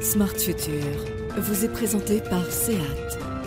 Smart 0.00 0.36
Future 0.38 1.04
vous 1.38 1.64
est 1.64 1.72
présenté 1.72 2.20
par 2.20 2.44
SEAT. 2.52 3.37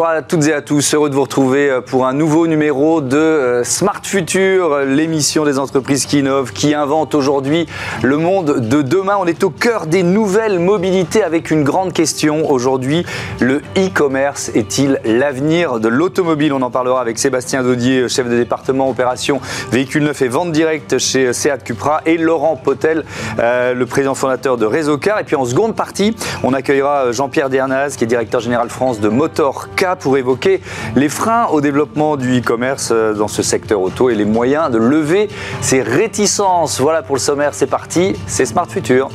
Bonjour, 0.00 0.16
à 0.16 0.22
toutes 0.22 0.46
et 0.46 0.54
à 0.54 0.62
tous. 0.62 0.94
Heureux 0.94 1.10
de 1.10 1.14
vous 1.14 1.20
retrouver 1.20 1.68
euh, 1.68 1.82
pour 1.82 2.06
un 2.06 2.14
nouveau 2.14 2.46
numéro 2.46 3.02
de 3.02 3.18
euh, 3.18 3.64
Smart 3.64 4.00
Future, 4.02 4.78
l'émission 4.86 5.44
des 5.44 5.58
entreprises 5.58 6.06
qui 6.06 6.20
innovent, 6.20 6.54
qui 6.54 6.72
inventent 6.72 7.14
aujourd'hui 7.14 7.66
le 8.02 8.16
monde 8.16 8.66
de 8.66 8.80
demain. 8.80 9.16
On 9.20 9.26
est 9.26 9.44
au 9.44 9.50
cœur 9.50 9.84
des 9.86 10.02
nouvelles 10.02 10.58
mobilités 10.58 11.22
avec 11.22 11.50
une 11.50 11.64
grande 11.64 11.92
question 11.92 12.50
aujourd'hui. 12.50 13.04
Le 13.40 13.58
e-commerce 13.76 14.50
est-il 14.54 15.00
l'avenir 15.04 15.80
de 15.80 15.88
l'automobile? 15.88 16.54
On 16.54 16.62
en 16.62 16.70
parlera 16.70 17.02
avec 17.02 17.18
Sébastien 17.18 17.62
Daudier, 17.62 18.08
chef 18.08 18.26
de 18.26 18.36
département 18.36 18.88
opération 18.88 19.38
véhicules 19.70 20.02
neufs 20.02 20.22
et 20.22 20.28
vente 20.28 20.50
directe 20.50 20.96
chez 20.96 21.34
Seat 21.34 21.62
Cupra 21.62 22.00
et 22.06 22.16
Laurent 22.16 22.56
Potel, 22.56 23.04
euh, 23.38 23.74
le 23.74 23.84
président 23.84 24.14
fondateur 24.14 24.56
de 24.56 24.64
Réseau 24.64 24.96
Car. 24.96 25.20
Et 25.20 25.24
puis 25.24 25.36
en 25.36 25.44
seconde 25.44 25.76
partie, 25.76 26.16
on 26.42 26.54
accueillera 26.54 27.12
Jean-Pierre 27.12 27.50
Dernaz, 27.50 27.96
qui 27.98 28.04
est 28.04 28.06
directeur 28.06 28.40
général 28.40 28.70
France 28.70 28.98
de 29.00 29.10
Motor 29.10 29.68
Pour 29.96 30.16
évoquer 30.16 30.60
les 30.96 31.08
freins 31.08 31.46
au 31.46 31.60
développement 31.60 32.16
du 32.16 32.38
e-commerce 32.38 32.90
euh, 32.92 33.14
dans 33.14 33.28
ce 33.28 33.42
secteur 33.42 33.80
auto 33.80 34.10
et 34.10 34.14
les 34.14 34.24
moyens 34.24 34.70
de 34.70 34.78
lever 34.78 35.28
ces 35.60 35.82
réticences. 35.82 36.80
Voilà 36.80 37.02
pour 37.02 37.16
le 37.16 37.20
sommaire, 37.20 37.54
c'est 37.54 37.66
parti, 37.66 38.14
c'est 38.26 38.46
Smart 38.46 38.68
Future. 38.68 39.08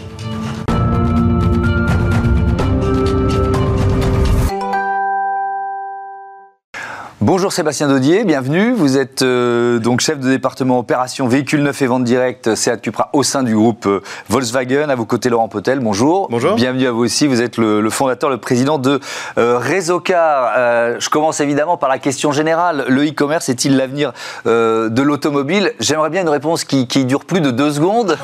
Bonjour 7.25 7.51
Sébastien 7.51 7.87
Daudier, 7.87 8.23
bienvenue. 8.23 8.71
Vous 8.73 8.99
êtes 8.99 9.23
euh, 9.23 9.79
donc 9.79 9.99
chef 9.99 10.19
de 10.19 10.29
département 10.29 10.77
opération 10.77 11.27
véhicules 11.27 11.63
neufs 11.63 11.81
et 11.81 11.87
vente 11.87 12.03
directe 12.03 12.53
Seat 12.53 12.83
Cupra 12.83 13.09
au 13.13 13.23
sein 13.23 13.41
du 13.41 13.55
groupe 13.55 13.87
euh, 13.87 14.03
Volkswagen. 14.29 14.89
À 14.89 14.95
vos 14.95 15.07
côtés 15.07 15.29
Laurent 15.29 15.47
Potel, 15.47 15.79
bonjour. 15.79 16.27
Bonjour. 16.29 16.53
Bienvenue 16.53 16.85
à 16.85 16.91
vous 16.91 16.99
aussi. 16.99 17.25
Vous 17.25 17.41
êtes 17.41 17.57
le, 17.57 17.89
fondateur, 17.89 18.29
le 18.29 18.37
président 18.37 18.77
de 18.77 18.99
euh, 19.39 19.57
Réseau 19.57 19.99
Car. 19.99 20.99
je 20.99 21.09
commence 21.09 21.39
évidemment 21.39 21.77
par 21.77 21.89
la 21.89 21.97
question 21.97 22.31
générale. 22.31 22.85
Le 22.89 23.07
e-commerce 23.07 23.49
est-il 23.49 23.75
l'avenir 23.75 24.13
de 24.45 25.01
l'automobile? 25.01 25.73
J'aimerais 25.79 26.11
bien 26.11 26.21
une 26.21 26.29
réponse 26.29 26.63
qui, 26.63 26.85
qui, 26.85 27.05
dure 27.05 27.25
plus 27.25 27.41
de 27.41 27.49
deux 27.49 27.71
secondes. 27.71 28.19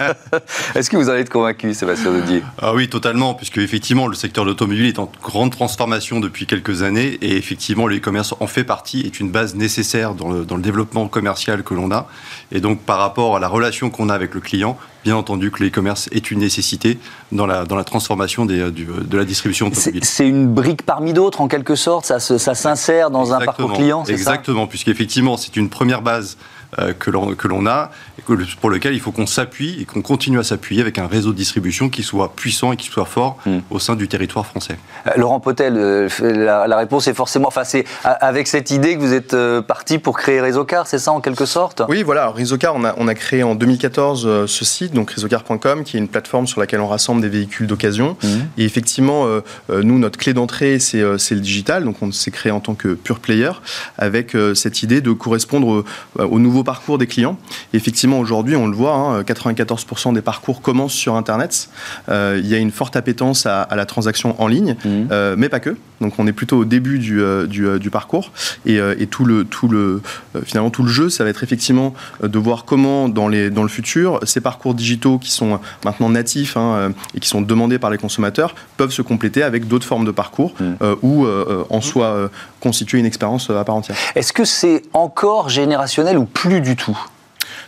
Est-ce 0.74 0.90
que 0.90 0.98
vous 0.98 1.08
en 1.08 1.14
êtes 1.14 1.30
convaincu, 1.30 1.72
Sébastien 1.72 2.12
Daudier? 2.12 2.42
Ah 2.60 2.74
oui, 2.74 2.90
totalement, 2.90 3.32
puisque 3.32 3.56
effectivement 3.56 4.06
le 4.06 4.14
secteur 4.14 4.44
de 4.44 4.50
l'automobile 4.50 4.84
est 4.84 4.98
en 4.98 5.10
grande 5.22 5.50
transformation 5.50 6.20
depuis 6.20 6.44
quelques 6.44 6.82
années 6.82 7.16
et 7.22 7.38
effectivement 7.38 7.86
le 7.86 7.96
e-commerce 7.96 8.33
en 8.40 8.46
fait 8.46 8.64
partie, 8.64 9.00
est 9.00 9.20
une 9.20 9.30
base 9.30 9.54
nécessaire 9.54 10.14
dans 10.14 10.30
le, 10.30 10.44
développement 10.62 11.08
commercial 11.08 11.62
que 11.62 11.74
l'on 11.74 11.90
a. 11.90 12.06
Et 12.52 12.60
donc 12.60 12.80
par 12.80 12.98
rapport 12.98 13.36
à 13.36 13.40
la 13.40 13.48
relation 13.48 13.90
qu'on 13.90 14.08
a 14.08 14.14
avec 14.14 14.34
le 14.34 14.40
client, 14.40 14.78
bien 15.04 15.16
entendu 15.16 15.50
que 15.50 15.62
l'e-commerce 15.62 16.08
est 16.12 16.30
une 16.30 16.38
nécessité 16.38 16.98
dans 17.32 17.46
la, 17.46 17.64
dans 17.64 17.76
la 17.76 17.84
transformation 17.84 18.46
des, 18.46 18.70
de 18.70 19.16
la 19.16 19.24
distribution 19.24 19.66
automobile. 19.66 20.04
C'est 20.04 20.28
une 20.28 20.48
brique 20.48 20.82
parmi 20.82 21.12
d'autres 21.12 21.40
en 21.40 21.48
quelque 21.48 21.74
sorte, 21.74 22.06
ça, 22.06 22.20
ça 22.20 22.54
s'insère 22.54 23.10
dans 23.10 23.34
un 23.34 23.40
parcours 23.40 23.72
client, 23.72 24.04
Exactement, 24.04 24.66
puisqu'effectivement 24.66 25.36
c'est 25.36 25.56
une 25.56 25.68
première 25.68 26.02
base 26.02 26.36
euh, 26.36 26.63
que 26.98 27.10
l'on 27.10 27.66
a, 27.66 27.90
et 28.18 28.22
pour 28.60 28.70
lequel 28.70 28.94
il 28.94 29.00
faut 29.00 29.12
qu'on 29.12 29.26
s'appuie 29.26 29.80
et 29.80 29.84
qu'on 29.84 30.02
continue 30.02 30.38
à 30.38 30.42
s'appuyer 30.42 30.80
avec 30.80 30.98
un 30.98 31.06
réseau 31.06 31.32
de 31.32 31.36
distribution 31.36 31.88
qui 31.88 32.02
soit 32.02 32.34
puissant 32.34 32.72
et 32.72 32.76
qui 32.76 32.88
soit 32.88 33.04
fort 33.04 33.38
hmm. 33.46 33.58
au 33.70 33.78
sein 33.78 33.96
du 33.96 34.08
territoire 34.08 34.46
français. 34.46 34.76
Euh, 35.06 35.10
Laurent 35.16 35.40
Potel, 35.40 35.74
euh, 35.76 36.08
la, 36.20 36.76
réponse 36.76 37.06
est 37.06 37.14
forcément, 37.14 37.48
enfin 37.48 37.64
c'est 37.64 37.84
avec 38.04 38.46
cette 38.48 38.70
idée 38.70 38.96
que 38.96 39.00
vous 39.00 39.12
êtes 39.12 39.36
parti 39.62 39.98
pour 39.98 40.16
créer 40.16 40.40
Réseau 40.40 40.64
Car, 40.64 40.86
c'est 40.86 40.98
ça 40.98 41.12
en 41.12 41.20
quelque 41.20 41.46
sorte? 41.46 41.82
Oui, 41.88 42.02
voilà, 42.02 42.30
Réseau 42.30 42.58
Car, 42.58 42.74
on 42.74 42.84
a, 42.84 42.94
on 42.96 43.08
a 43.08 43.14
créé 43.14 43.42
en 43.42 43.54
2014 43.54 44.46
ce 44.46 44.64
site, 44.64 44.92
donc 44.92 45.10
réseaucar.com, 45.10 45.84
qui 45.84 45.96
est 45.96 46.00
une 46.00 46.08
plateforme 46.08 46.46
sur 46.46 46.60
laquelle 46.60 46.80
on 46.80 46.88
rassemble 46.88 47.20
des 47.20 47.28
véhicules 47.28 47.66
d'occasion. 47.66 48.16
Hmm. 48.22 48.28
Et 48.58 48.64
effectivement, 48.64 49.26
nous, 49.68 49.98
notre 49.98 50.18
clé 50.18 50.34
d'entrée, 50.34 50.78
c'est 50.78 51.00
le 51.00 51.40
digital, 51.40 51.84
donc 51.84 51.96
on 52.02 52.10
s'est 52.12 52.30
créé 52.30 52.52
en 52.52 52.60
tant 52.60 52.74
que 52.74 52.94
pure 52.94 53.20
player, 53.20 53.50
avec 53.98 54.36
cette 54.54 54.82
idée 54.82 55.00
de 55.00 55.12
correspondre 55.12 55.84
aux 56.18 56.38
nouveaux 56.38 56.63
parcours 56.64 56.98
des 56.98 57.06
clients. 57.06 57.38
effectivement, 57.72 58.18
aujourd'hui, 58.18 58.56
on 58.56 58.66
le 58.66 58.76
voit, 58.76 59.22
94% 59.22 60.08
hein, 60.08 60.12
des 60.12 60.22
parcours 60.22 60.62
commencent 60.62 60.94
sur 60.94 61.14
Internet. 61.14 61.68
Euh, 62.08 62.40
il 62.42 62.48
y 62.48 62.54
a 62.54 62.58
une 62.58 62.70
forte 62.70 62.96
appétence 62.96 63.46
à, 63.46 63.68
la 63.70 63.86
transaction 63.86 64.40
en 64.40 64.46
ligne, 64.46 64.76
mmh. 64.84 64.88
euh, 65.10 65.34
mais 65.38 65.48
pas 65.48 65.60
que. 65.60 65.76
Donc, 66.00 66.14
on 66.18 66.26
est 66.26 66.32
plutôt 66.32 66.58
au 66.58 66.64
début 66.64 66.98
du, 66.98 67.20
euh, 67.20 67.46
du, 67.46 67.90
parcours. 67.90 68.32
Et, 68.66 69.06
tout 69.06 69.24
le, 69.24 69.44
tout 69.44 69.68
le, 69.68 70.02
finalement, 70.44 70.70
tout 70.70 70.82
le 70.82 70.90
jeu, 70.90 71.08
ça 71.08 71.24
va 71.24 71.30
être 71.30 71.44
effectivement 71.44 71.94
de 72.22 72.38
voir 72.38 72.64
comment, 72.64 73.08
dans, 73.08 73.28
les, 73.28 73.50
dans 73.50 73.62
le 73.62 73.68
futur, 73.68 74.18
ces 74.24 74.40
parcours 74.40 74.74
digitaux 74.74 75.18
qui 75.18 75.30
sont 75.30 75.60
maintenant 75.84 76.08
natifs 76.08 76.56
hein, 76.56 76.92
et 77.14 77.20
qui 77.20 77.28
sont 77.28 77.42
demandés 77.42 77.78
par 77.78 77.90
les 77.90 77.98
consommateurs 77.98 78.54
peuvent 78.76 78.90
se 78.90 79.02
compléter 79.02 79.42
avec 79.42 79.68
d'autres 79.68 79.86
formes 79.86 80.04
de 80.04 80.10
parcours 80.10 80.54
mmh. 80.58 80.84
ou 81.02 81.26
en 81.70 81.80
soi 81.80 82.30
constituer 82.60 82.98
une 82.98 83.06
expérience 83.06 83.50
à 83.50 83.64
part 83.64 83.76
entière. 83.76 83.96
Est-ce 84.14 84.32
que 84.32 84.44
c'est 84.44 84.82
encore 84.92 85.48
générationnel 85.48 86.18
ou 86.18 86.24
plus 86.24 86.53
du 86.60 86.76
tout 86.76 86.98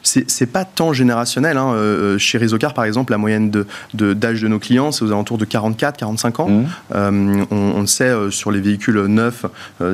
c'est 0.06 0.47
pas 0.47 0.65
tant 0.65 0.93
générationnel. 0.93 1.56
Hein. 1.56 1.72
Euh, 1.75 2.15
euh, 2.15 2.19
chez 2.19 2.39
Rizocar, 2.39 2.75
par 2.75 2.84
exemple, 2.84 3.12
la 3.12 3.19
moyenne 3.19 3.50
d'âge 3.50 3.65
de, 3.94 4.12
d'âge 4.12 4.43
de, 4.43 4.49
nos 4.49 4.59
clients, 4.59 4.93
c'est 4.93 5.05
aux 5.05 5.11
alentours 5.11 5.39
de 5.39 5.44
44, 5.44 5.97
45 5.97 6.41
ans. 6.41 6.49
Mmh. 6.49 6.65
Euh, 6.94 7.44
on, 7.50 7.81
le 7.81 7.87
sait, 7.87 8.12
sur 8.31 8.50
les 8.50 8.61
véhicules 8.61 8.99
neufs, 9.06 9.47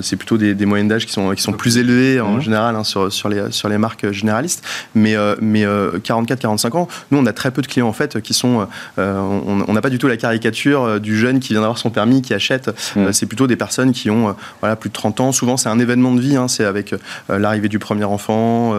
c'est 0.02 0.16
plutôt 0.16 0.36
des, 0.36 0.66
moyennes 0.66 0.88
d'âge 0.88 1.06
qui 1.06 1.12
sont, 1.12 1.30
qui 1.30 1.42
sont 1.42 1.52
plus 1.52 1.78
élevées 1.78 2.20
en 2.20 2.34
mmh. 2.34 2.40
général 2.42 2.76
hein, 2.76 2.84
sur, 2.84 3.12
sur, 3.12 3.28
les, 3.28 3.50
sur 3.50 3.68
les 3.68 3.78
marques 3.78 4.10
généralistes. 4.10 4.64
Mais, 4.94 5.16
mais 5.40 5.64
44, 6.02 6.38
45 6.40 6.74
ans, 6.74 6.88
nous, 7.10 7.18
on 7.18 7.26
a 7.26 7.32
très 7.32 7.50
peu 7.50 7.62
de 7.62 7.66
clients 7.66 7.88
en 7.88 7.92
fait 7.92 8.20
qui 8.20 8.34
sont. 8.34 8.66
on 8.98 9.72
n'a 9.72 9.80
pas 9.80 9.90
du 9.90 9.98
tout 9.98 10.08
la 10.08 10.16
caricature 10.16 11.00
du 11.00 11.16
jeune 11.16 11.40
qui 11.40 11.52
vient 11.52 11.60
d'avoir 11.60 11.78
son 11.78 11.90
permis, 11.90 12.22
qui 12.22 12.34
achète. 12.34 12.70
Mmh. 12.96 13.12
c'est 13.12 13.26
plutôt 13.26 13.46
des 13.46 13.56
personnes 13.56 13.92
qui 13.92 14.10
ont 14.10 14.34
voilà, 14.60 14.76
plus 14.76 14.90
de 14.90 14.94
30 14.94 15.20
ans. 15.20 15.32
Souvent, 15.32 15.56
c'est 15.56 15.68
un 15.68 15.78
événement 15.78 16.12
de 16.14 16.20
vie. 16.20 16.36
Hein. 16.36 16.48
c'est 16.48 16.64
avec 16.64 16.94
l'arrivée 17.28 17.68
du 17.68 17.78
premier 17.78 18.04
enfant, 18.04 18.74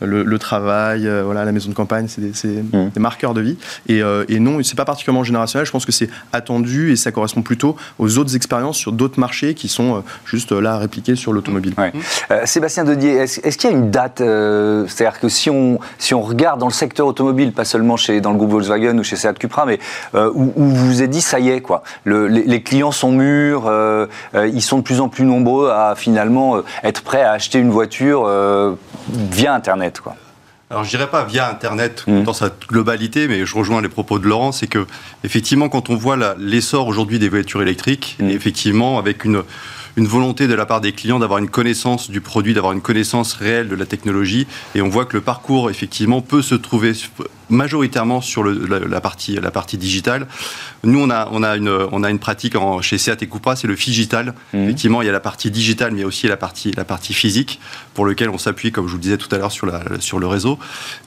le, 0.00 0.22
le 0.22 0.38
travail 0.38 0.73
euh, 0.74 1.22
voilà, 1.24 1.44
la 1.44 1.52
maison 1.52 1.70
de 1.70 1.74
campagne, 1.74 2.06
c'est 2.08 2.20
des, 2.20 2.62
mmh. 2.62 2.90
marqueurs 2.98 3.34
de 3.34 3.40
vie. 3.40 3.56
Et, 3.88 4.02
euh, 4.02 4.24
et 4.28 4.38
non, 4.38 4.62
c'est 4.62 4.76
pas 4.76 4.84
particulièrement 4.84 5.24
générationnel. 5.24 5.66
Je 5.66 5.72
pense 5.72 5.86
que 5.86 5.92
c'est 5.92 6.08
attendu 6.32 6.92
et 6.92 6.96
ça 6.96 7.12
correspond 7.12 7.42
plutôt 7.42 7.76
aux 7.98 8.18
autres 8.18 8.36
expériences 8.36 8.76
sur 8.76 8.92
d'autres 8.92 9.20
marchés 9.20 9.54
qui 9.54 9.68
sont 9.68 9.96
euh, 9.96 10.00
juste 10.26 10.52
là 10.52 10.78
répliquer 10.78 11.16
sur 11.16 11.32
l'automobile. 11.32 11.74
Sébastien 12.44 12.84
Dedier, 12.84 13.12
est-ce, 13.16 13.58
qu'il 13.58 13.70
y 13.70 13.72
a 13.72 13.76
une 13.76 13.90
date 13.90 14.18
C'est-à-dire 14.18 15.20
que 15.20 15.28
si 15.28 15.50
on, 15.50 15.78
si 15.98 16.14
on 16.14 16.22
regarde 16.22 16.60
dans 16.60 16.68
le 16.68 16.72
secteur 16.72 17.06
automobile, 17.06 17.52
pas 17.52 17.64
seulement 17.64 17.96
chez, 17.96 18.20
dans 18.20 18.32
le 18.32 18.38
groupe 18.38 18.50
Volkswagen 18.50 18.98
ou 18.98 19.04
chez 19.04 19.16
Seat 19.16 19.38
Cupra, 19.38 19.66
mais 19.66 19.78
où, 20.14 20.52
vous 20.56 20.86
vous 20.86 21.02
êtes 21.02 21.10
dit, 21.10 21.20
ça 21.20 21.38
y 21.38 21.50
est, 21.50 21.60
quoi. 21.60 21.82
les, 22.04 22.62
clients 22.62 22.92
sont 22.92 23.12
mûrs, 23.12 23.70
ils 24.34 24.62
sont 24.62 24.78
de 24.78 24.82
plus 24.82 25.00
en 25.00 25.08
plus 25.08 25.24
nombreux 25.24 25.70
à 25.70 25.94
finalement 25.96 26.58
être 26.82 27.02
prêts 27.02 27.22
à 27.22 27.32
acheter 27.32 27.58
une 27.58 27.70
voiture 27.70 28.28
via 29.08 29.54
Internet, 29.54 30.00
quoi 30.00 30.16
alors 30.74 30.82
je 30.82 30.90
dirais 30.90 31.08
pas 31.08 31.24
via 31.24 31.48
Internet 31.48 32.02
mmh. 32.08 32.24
dans 32.24 32.32
sa 32.32 32.50
globalité, 32.68 33.28
mais 33.28 33.46
je 33.46 33.54
rejoins 33.54 33.80
les 33.80 33.88
propos 33.88 34.18
de 34.18 34.26
Laurent, 34.26 34.50
c'est 34.50 34.66
que 34.66 34.86
effectivement 35.22 35.68
quand 35.68 35.88
on 35.88 35.94
voit 35.94 36.34
l'essor 36.36 36.88
aujourd'hui 36.88 37.20
des 37.20 37.28
voitures 37.28 37.62
électriques, 37.62 38.16
mmh. 38.18 38.30
effectivement 38.30 38.98
avec 38.98 39.24
une 39.24 39.44
une 39.96 40.06
volonté 40.06 40.48
de 40.48 40.54
la 40.54 40.66
part 40.66 40.80
des 40.80 40.92
clients 40.92 41.18
d'avoir 41.18 41.38
une 41.38 41.48
connaissance 41.48 42.10
du 42.10 42.20
produit, 42.20 42.54
d'avoir 42.54 42.72
une 42.72 42.80
connaissance 42.80 43.32
réelle 43.34 43.68
de 43.68 43.76
la 43.76 43.86
technologie. 43.86 44.46
Et 44.74 44.82
on 44.82 44.88
voit 44.88 45.04
que 45.04 45.16
le 45.16 45.22
parcours, 45.22 45.70
effectivement, 45.70 46.20
peut 46.20 46.42
se 46.42 46.54
trouver 46.54 46.92
majoritairement 47.50 48.20
sur 48.20 48.42
la, 48.44 49.00
partie, 49.00 49.36
la 49.36 49.50
partie 49.50 49.76
digitale. 49.76 50.26
Nous, 50.82 50.98
on 50.98 51.10
a, 51.10 51.28
on 51.30 51.42
a, 51.42 51.56
une, 51.56 51.68
on 51.92 52.02
a 52.02 52.10
une 52.10 52.18
pratique 52.18 52.56
en, 52.56 52.80
chez 52.80 52.98
Seat 52.98 53.22
et 53.22 53.28
Cupra, 53.28 53.54
c'est 53.54 53.66
le 53.66 53.74
digital. 53.74 54.34
Mmh. 54.52 54.64
Effectivement, 54.64 55.02
il 55.02 55.06
y 55.06 55.08
a 55.08 55.12
la 55.12 55.20
partie 55.20 55.50
digitale, 55.50 55.92
mais 55.92 56.04
aussi 56.04 56.26
la 56.26 56.36
partie, 56.36 56.72
la 56.72 56.84
partie 56.84 57.12
physique, 57.12 57.60
pour 57.92 58.06
lequel 58.06 58.30
on 58.30 58.38
s'appuie, 58.38 58.72
comme 58.72 58.86
je 58.86 58.92
vous 58.92 58.96
le 58.96 59.02
disais 59.02 59.18
tout 59.18 59.32
à 59.34 59.38
l'heure, 59.38 59.52
sur, 59.52 59.66
la, 59.66 59.82
sur 60.00 60.18
le 60.18 60.26
réseau. 60.26 60.58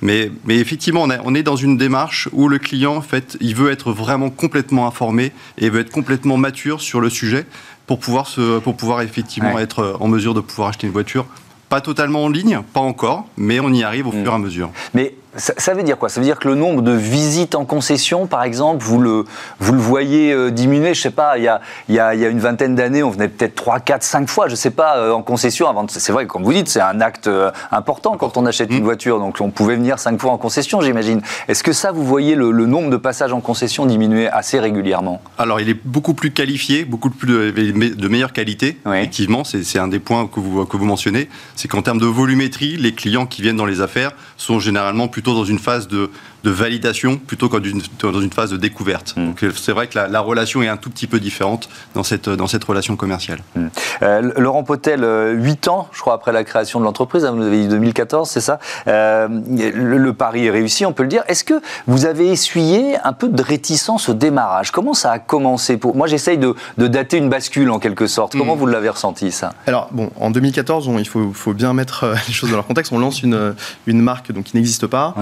Mais, 0.01 0.31
mais 0.45 0.57
effectivement, 0.57 1.03
on, 1.03 1.09
on, 1.23 1.35
est 1.35 1.43
dans 1.43 1.55
une 1.55 1.77
démarche 1.77 2.29
où 2.31 2.47
le 2.47 2.59
client, 2.59 2.95
en 2.95 3.01
fait, 3.01 3.37
il 3.41 3.55
veut 3.55 3.71
être 3.71 3.91
vraiment 3.91 4.29
complètement 4.29 4.87
informé 4.87 5.31
et 5.57 5.69
veut 5.69 5.79
être 5.79 5.91
complètement 5.91 6.37
mature 6.37 6.81
sur 6.81 7.01
le 7.01 7.09
sujet 7.09 7.45
pour 7.87 7.99
pouvoir, 7.99 8.27
se, 8.27 8.59
pour 8.59 8.75
pouvoir 8.75 9.01
effectivement 9.01 9.57
être 9.57 9.79
euh, 9.79 9.93
en 9.99 10.07
mesure 10.07 10.33
de 10.33 10.41
pouvoir 10.41 10.69
acheter 10.69 10.85
une 10.85 10.93
voiture 10.93 11.25
pas 11.69 11.81
totalement 11.81 12.23
en 12.23 12.29
ligne, 12.29 12.61
pas 12.73 12.79
encore, 12.79 13.25
mais 13.35 13.59
on 13.59 13.73
y 13.73 13.83
arrive 13.83 14.07
au 14.07 14.11
mm. 14.11 14.23
fur 14.23 14.31
et 14.31 14.35
à 14.35 14.37
mesure. 14.37 14.69
Mais 14.93 15.15
ça, 15.37 15.73
veut 15.73 15.83
dire 15.83 15.97
quoi? 15.97 16.09
Ça 16.09 16.19
veut 16.19 16.25
dire 16.25 16.39
que 16.39 16.47
le 16.47 16.55
nombre 16.55 16.81
de 16.81 16.91
visites 16.91 17.55
en 17.55 17.65
concession, 17.65 18.27
par 18.27 18.43
exemple, 18.43 18.83
vous 18.83 18.99
le, 18.99 19.25
vous 19.59 19.73
le 19.73 19.79
voyez 19.79 20.33
euh, 20.33 20.51
diminuer 20.51 20.93
Je 20.93 21.01
sais 21.01 21.11
pas, 21.11 21.37
il 21.37 21.43
y 21.43 21.47
a, 21.47 21.61
y 21.89 21.99
a, 21.99 22.15
y 22.15 22.25
a 22.25 22.29
une 22.29 22.39
vingtaine 22.39 22.75
d'années, 22.75 23.03
on 23.03 23.09
venait 23.09 23.27
peut-être 23.27 23.55
3, 23.55 23.79
4, 23.79 24.03
5 24.03 24.29
fois, 24.29 24.47
je 24.47 24.55
sais 24.55 24.71
pas, 24.71 24.97
euh, 24.97 25.11
en 25.11 25.21
concession. 25.21 25.67
Avant, 25.67 25.85
c'est 25.87 26.11
vrai, 26.11 26.25
comme 26.25 26.43
vous 26.43 26.53
dites, 26.53 26.67
c'est 26.67 26.81
un 26.81 27.01
acte 27.01 27.27
euh, 27.27 27.51
important 27.71 28.17
quand 28.17 28.37
on 28.37 28.45
achète 28.45 28.71
une 28.71 28.81
mmh. 28.81 28.83
voiture. 28.83 29.19
Donc 29.19 29.37
on 29.39 29.51
pouvait 29.51 29.75
venir 29.75 29.99
5 29.99 30.19
fois 30.19 30.31
en 30.31 30.37
concession, 30.37 30.81
j'imagine. 30.81 31.21
Est-ce 31.47 31.63
que 31.63 31.73
ça, 31.73 31.91
vous 31.91 32.03
voyez 32.03 32.35
le, 32.35 32.51
nombre 32.67 32.89
de 32.89 32.97
passages 32.97 33.31
en 33.31 33.39
concession 33.39 33.85
diminuer 33.85 34.27
assez 34.27 34.59
régulièrement? 34.59 35.21
Alors 35.37 35.61
il 35.61 35.69
est 35.69 35.77
beaucoup 35.85 36.13
plus 36.13 36.31
qualifié, 36.31 36.83
beaucoup 36.83 37.09
plus 37.09 37.27
de, 37.27 37.51
de 37.51 38.07
meilleure 38.07 38.33
qualité. 38.33 38.77
Effectivement, 38.85 39.43
c'est 39.43 39.79
un 39.79 39.87
des 39.87 39.99
points 39.99 40.27
que 40.27 40.39
vous, 40.39 40.65
que 40.65 40.75
vous 40.75 40.85
mentionnez. 40.85 41.29
C'est 41.55 41.67
qu'en 41.67 41.81
termes 41.81 41.99
de 41.99 42.05
volumétrie, 42.05 42.75
les 42.77 42.93
clients 42.93 43.25
qui 43.25 43.41
viennent 43.41 43.55
dans 43.55 43.65
les 43.65 43.81
affaires 43.81 44.11
sont 44.35 44.59
généralement 44.59 45.07
plutôt 45.07 45.26
dans 45.33 45.45
une 45.45 45.59
phase 45.59 45.87
de, 45.87 46.09
validation 46.51 47.17
plutôt 47.17 47.49
que 47.49 47.57
dans 47.57 48.21
une 48.21 48.31
phase 48.31 48.51
de 48.51 48.57
découverte. 48.57 49.13
Mm. 49.17 49.25
Donc 49.25 49.45
c'est 49.55 49.71
vrai 49.71 49.87
que 49.87 49.97
la, 49.97 50.19
relation 50.19 50.61
est 50.61 50.67
un 50.67 50.77
tout 50.77 50.89
petit 50.89 51.07
peu 51.07 51.19
différente 51.19 51.69
dans 51.93 52.03
cette, 52.03 52.29
dans 52.29 52.47
cette 52.47 52.63
relation 52.63 52.95
commerciale. 52.95 53.39
Mm. 53.55 53.67
Euh, 54.03 54.31
Laurent 54.37 54.63
Potel, 54.63 55.01
8 55.01 55.67
euh, 55.67 55.71
ans, 55.71 55.87
je 55.91 56.01
crois, 56.01 56.13
après 56.13 56.31
la 56.31 56.43
création 56.43 56.79
de 56.79 56.85
l'entreprise, 56.85 57.25
hein, 57.25 57.31
vous 57.31 57.43
avez 57.43 57.61
dit 57.61 57.67
2014, 57.67 58.29
c'est 58.29 58.41
ça 58.41 58.59
euh, 58.87 59.27
le, 59.29 60.13
pari 60.13 60.45
est 60.45 60.51
réussi, 60.51 60.85
on 60.85 60.93
peut 60.93 61.03
le 61.03 61.09
dire. 61.09 61.23
Est-ce 61.27 61.43
que 61.43 61.61
vous 61.85 62.05
avez 62.05 62.29
essuyé 62.29 62.97
un 63.03 63.13
peu 63.13 63.29
de 63.29 63.41
réticence 63.41 64.09
au 64.09 64.13
démarrage? 64.13 64.71
Comment 64.71 64.93
ça 64.93 65.11
a 65.11 65.19
commencé 65.19 65.77
pour... 65.77 65.95
Moi, 65.95 66.07
j'essaye 66.07 66.37
de, 66.37 66.55
dater 66.77 67.17
une 67.17 67.29
bascule 67.29 67.69
en 67.69 67.79
quelque 67.79 68.07
sorte. 68.07 68.33
Comment 68.37 68.55
mm. 68.55 68.59
vous 68.59 68.65
l'avez 68.67 68.89
ressenti, 68.89 69.31
ça? 69.31 69.53
Alors, 69.67 69.89
bon, 69.91 70.09
en 70.19 70.31
2014, 70.31 70.89
il 70.97 71.07
faut, 71.07 71.31
faut, 71.33 71.53
bien 71.53 71.73
mettre 71.73 72.05
les 72.27 72.33
choses 72.33 72.49
dans 72.49 72.57
leur 72.57 72.67
contexte. 72.67 72.91
On 72.91 72.99
lance 72.99 73.21
une, 73.21 73.53
une 73.85 74.01
marque 74.01 74.31
donc, 74.31 74.45
qui 74.45 74.55
n'existe 74.55 74.87
pas 74.87 75.15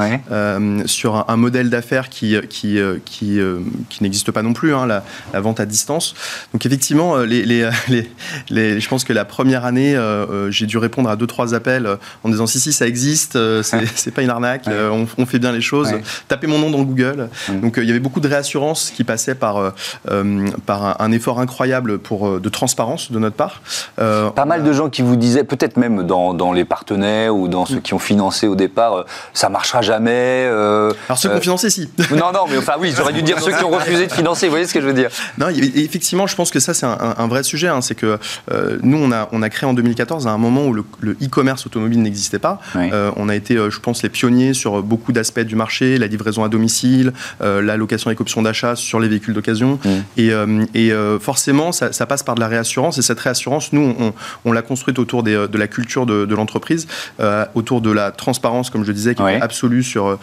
sur 0.85 1.14
un, 1.27 1.37
modèle 1.37 1.69
d'affaires 1.69 2.09
qui, 2.09 2.35
qui, 2.49 2.79
euh, 2.79 2.97
qui, 3.05 3.39
euh, 3.39 3.59
qui 3.89 4.03
n'existe 4.03 4.31
pas 4.31 4.41
non 4.41 4.53
plus, 4.53 4.73
hein, 4.73 4.85
la, 4.85 5.03
vente 5.39 5.59
à 5.59 5.65
distance. 5.65 6.15
Donc 6.53 6.65
effectivement, 6.65 7.17
euh, 7.17 7.25
les, 7.25 7.45
les, 7.45 7.69
les, 8.49 8.79
je 8.79 8.89
pense 8.89 9.03
que 9.03 9.13
la 9.13 9.25
première 9.25 9.65
année, 9.65 9.97
j'ai 10.49 10.65
dû 10.65 10.77
répondre 10.77 11.09
à 11.09 11.15
deux, 11.15 11.27
trois 11.27 11.53
appels 11.53 11.87
en 12.23 12.29
disant 12.29 12.47
si, 12.47 12.59
si, 12.59 12.73
ça 12.73 12.87
existe, 12.87 13.37
c'est, 13.61 14.11
pas 14.11 14.21
une 14.21 14.29
arnaque, 14.29 14.67
on, 14.67 15.25
fait 15.25 15.39
bien 15.39 15.51
les 15.51 15.61
choses, 15.61 15.93
tapez 16.27 16.47
mon 16.47 16.59
nom 16.59 16.69
dans 16.69 16.83
Google. 16.83 17.29
Donc 17.49 17.75
il 17.77 17.85
y 17.85 17.89
avait 17.89 17.99
beaucoup 17.99 18.19
de 18.19 18.27
réassurance 18.27 18.91
qui 18.91 19.03
passait 19.03 19.35
par, 19.35 19.73
par 20.65 21.01
un, 21.01 21.11
effort 21.11 21.39
incroyable 21.39 21.99
pour, 21.99 22.39
de 22.39 22.49
transparence 22.49 23.11
de 23.11 23.19
notre 23.19 23.35
part. 23.35 23.61
pas 23.97 24.45
mal 24.45 24.63
de 24.63 24.73
gens 24.73 24.89
qui 24.89 25.01
vous 25.01 25.15
disaient, 25.15 25.43
peut-être 25.43 25.77
même 25.77 26.03
dans, 26.03 26.33
dans 26.33 26.53
les 26.53 26.65
partenaires 26.65 27.35
ou 27.35 27.47
dans 27.47 27.65
ceux 27.65 27.79
qui 27.79 27.93
ont 27.93 27.99
financé 27.99 28.47
au 28.47 28.55
départ, 28.55 29.05
ça 29.33 29.49
marchera 29.49 29.81
jamais. 29.81 30.49
Alors 31.07 31.17
ceux 31.17 31.29
qui 31.29 31.35
ont 31.35 31.37
euh, 31.37 31.41
financé, 31.41 31.69
si. 31.69 31.89
Non, 32.11 32.31
non, 32.33 32.45
mais 32.49 32.57
enfin 32.57 32.73
oui, 32.79 32.93
j'aurais 32.95 33.13
dû 33.13 33.21
dire 33.21 33.39
ceux 33.39 33.51
qui 33.51 33.63
ont 33.63 33.71
refusé 33.71 34.07
de 34.07 34.11
financer, 34.11 34.47
vous 34.47 34.51
voyez 34.51 34.67
ce 34.67 34.73
que 34.73 34.81
je 34.81 34.85
veux 34.85 34.93
dire 34.93 35.09
Non, 35.37 35.47
effectivement, 35.49 36.27
je 36.27 36.35
pense 36.35 36.51
que 36.51 36.59
ça 36.59 36.73
c'est 36.73 36.85
un, 36.85 37.27
vrai 37.27 37.43
sujet, 37.43 37.67
hein. 37.67 37.81
c'est 37.81 37.95
que 37.95 38.17
euh, 38.51 38.77
nous 38.83 38.97
on 38.97 39.11
a, 39.11 39.27
on 39.31 39.41
a 39.41 39.49
créé 39.49 39.67
en 39.67 39.73
2014 39.73 40.27
à 40.27 40.31
un 40.31 40.37
moment 40.37 40.65
où 40.65 40.73
le 40.73 41.11
e-commerce 41.23 41.65
automobile 41.65 42.01
n'existait 42.01 42.39
pas. 42.39 42.59
Euh, 42.75 43.11
on 43.15 43.29
a 43.29 43.35
été, 43.35 43.55
je 43.55 43.79
pense, 43.79 44.03
les 44.03 44.09
pionniers 44.09 44.53
sur 44.53 44.81
beaucoup 44.83 45.11
d'aspects 45.11 45.39
du 45.39 45.55
marché, 45.55 45.97
la 45.97 46.07
livraison 46.07 46.43
à 46.43 46.49
domicile, 46.49 47.13
la 47.39 47.77
location 47.77 48.09
avec 48.09 48.21
option 48.21 48.41
d'achat 48.41 48.75
sur 48.75 48.99
les 48.99 49.07
véhicules 49.07 49.33
d'occasion. 49.33 49.79
Et, 50.17 50.31
forcément, 51.19 51.71
ça, 51.71 52.05
passe 52.05 52.23
par 52.23 52.35
de 52.35 52.39
la 52.39 52.47
réassurance, 52.47 52.97
et 52.97 53.01
cette 53.01 53.19
réassurance, 53.19 53.73
nous, 53.73 53.95
on, 54.45 54.51
l'a 54.51 54.61
construite 54.61 54.99
autour 54.99 55.23
de 55.23 55.57
la 55.57 55.67
culture 55.67 56.05
de, 56.05 56.35
l'entreprise, 56.35 56.87
autour 57.55 57.81
de 57.81 57.91
la 57.91 58.11
transparence, 58.11 58.69
comme 58.69 58.83
je 58.83 58.91
disais, 58.91 59.15
qui 59.15 59.23
est 59.23 59.41
absolue 59.41 59.83
sur, 59.83 60.17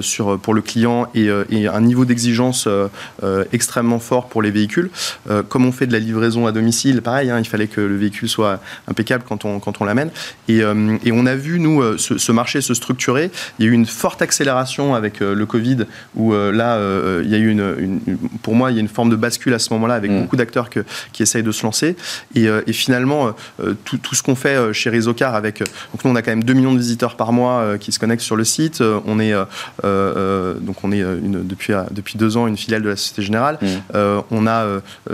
sur 0.00 0.17
euh, 0.20 0.36
pour 0.36 0.54
le 0.54 0.62
client 0.62 1.08
euh, 1.16 1.44
et, 1.50 1.66
un 1.66 1.80
niveau 1.80 2.04
d'exigence 2.04 2.66
euh, 2.68 3.44
extrêmement 3.52 3.98
fort 3.98 4.28
pour 4.28 4.42
les 4.42 4.50
véhicules. 4.50 4.90
comme 5.48 5.66
on 5.66 5.72
fait 5.72 5.86
de 5.86 5.92
la 5.92 5.98
livraison 5.98 6.46
à 6.46 6.52
domicile, 6.52 7.02
pareil, 7.02 7.30
hein, 7.30 7.38
il 7.38 7.46
fallait 7.46 7.66
que 7.66 7.80
le 7.80 7.96
véhicule 7.96 8.28
soit 8.28 8.60
impeccable 8.86 9.24
quand 9.28 9.44
on, 9.44 9.60
quand 9.60 9.80
on 9.80 9.84
l'amène. 9.84 10.10
Et, 10.48 10.58
et, 10.58 11.12
on 11.12 11.26
a 11.26 11.34
vu, 11.34 11.60
nous, 11.60 11.82
ce, 11.98 12.32
marché 12.32 12.60
se 12.60 12.74
structurer. 12.74 13.30
Il 13.58 13.64
y 13.64 13.68
a 13.68 13.70
eu 13.70 13.74
une 13.74 13.86
forte 13.86 14.22
accélération 14.22 14.94
avec 14.94 15.20
le 15.20 15.46
Covid, 15.46 15.84
où 16.14 16.32
là, 16.32 16.78
il 17.22 17.28
y 17.28 17.34
a 17.34 17.38
eu 17.38 17.48
une, 17.48 18.00
pour 18.42 18.54
moi, 18.54 18.70
il 18.70 18.74
y 18.74 18.78
a 18.78 18.80
une 18.80 18.88
forme 18.88 19.10
de 19.10 19.16
bascule 19.16 19.54
à 19.54 19.58
ce 19.58 19.72
moment-là, 19.74 19.94
avec 19.94 20.10
mm. 20.10 20.22
beaucoup 20.22 20.36
d'acteurs 20.36 20.70
qui 21.12 21.22
essayent 21.22 21.42
de 21.42 21.52
se 21.52 21.62
lancer. 21.62 21.96
Et, 22.34 22.46
et 22.66 22.72
finalement, 22.72 23.34
tout, 23.84 23.98
tout, 23.98 24.14
ce 24.14 24.22
qu'on 24.22 24.36
fait 24.36 24.72
chez 24.72 24.90
Rizocar, 24.90 25.34
avec, 25.34 25.58
donc 25.58 26.04
nous, 26.04 26.10
on 26.10 26.16
a 26.16 26.22
quand 26.22 26.32
même 26.32 26.44
2 26.44 26.52
millions 26.54 26.74
de 26.74 26.78
visiteurs 26.78 27.16
par 27.16 27.32
mois 27.32 27.78
qui 27.78 27.92
se 27.92 27.98
connectent 27.98 28.22
sur 28.22 28.36
le 28.36 28.44
site. 28.44 28.82
On 29.06 29.20
est 29.20 29.34
euh, 29.84 30.07
donc 30.60 30.84
on 30.84 30.92
est 30.92 31.02
euh, 31.02 31.18
une, 31.22 31.46
depuis, 31.46 31.72
euh, 31.72 31.82
depuis 31.90 32.18
deux 32.18 32.36
ans 32.36 32.46
une 32.46 32.56
filiale 32.56 32.82
de 32.82 32.88
la 32.88 32.96
Société 32.96 33.22
Générale. 33.22 33.58
Mmh. 33.60 33.96
on 34.30 34.46
a 34.46 34.66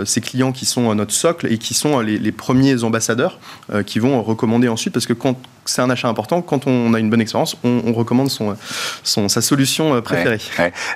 ces 0.03 0.21
clients 0.21 0.51
qui 0.51 0.65
sont 0.65 0.93
notre 0.95 1.13
socle 1.13 1.51
et 1.51 1.57
qui 1.57 1.73
sont 1.73 1.99
les, 1.99 2.17
les 2.17 2.31
premiers 2.31 2.83
ambassadeurs 2.83 3.39
qui 3.85 3.99
vont 3.99 4.21
recommander 4.21 4.67
ensuite 4.67 4.93
parce 4.93 5.05
que 5.05 5.13
quand 5.13 5.37
c'est 5.65 5.81
un 5.81 5.89
achat 5.89 6.07
important. 6.07 6.41
Quand 6.41 6.67
on 6.67 6.93
a 6.93 6.99
une 6.99 7.09
bonne 7.09 7.21
expérience, 7.21 7.57
on, 7.63 7.93
recommande 7.93 8.29
son, 8.29 8.55
sa 9.03 9.41
solution 9.41 10.01
préférée. 10.01 10.39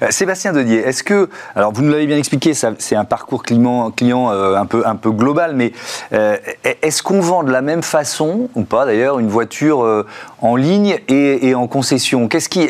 Sébastien 0.09 0.53
Dedier, 0.53 0.77
est-ce 0.79 1.03
que, 1.03 1.29
alors 1.55 1.71
vous 1.71 1.81
nous 1.81 1.91
l'avez 1.91 2.07
bien 2.07 2.17
expliqué, 2.17 2.53
c'est 2.53 2.95
un 2.95 3.05
parcours 3.05 3.43
client, 3.43 3.91
client 3.91 4.29
un, 4.29 4.65
peu, 4.65 4.85
un 4.85 4.95
peu 4.95 5.11
global, 5.11 5.55
mais 5.55 5.71
est-ce 6.11 7.01
qu'on 7.01 7.21
vend 7.21 7.43
de 7.43 7.51
la 7.51 7.61
même 7.61 7.83
façon, 7.83 8.49
ou 8.55 8.63
pas 8.63 8.85
d'ailleurs, 8.85 9.19
une 9.19 9.29
voiture 9.29 10.05
en 10.41 10.55
ligne 10.55 10.99
et, 11.07 11.55
en 11.55 11.67
concession? 11.67 12.27
Qu'est-ce 12.27 12.49
qui, 12.49 12.67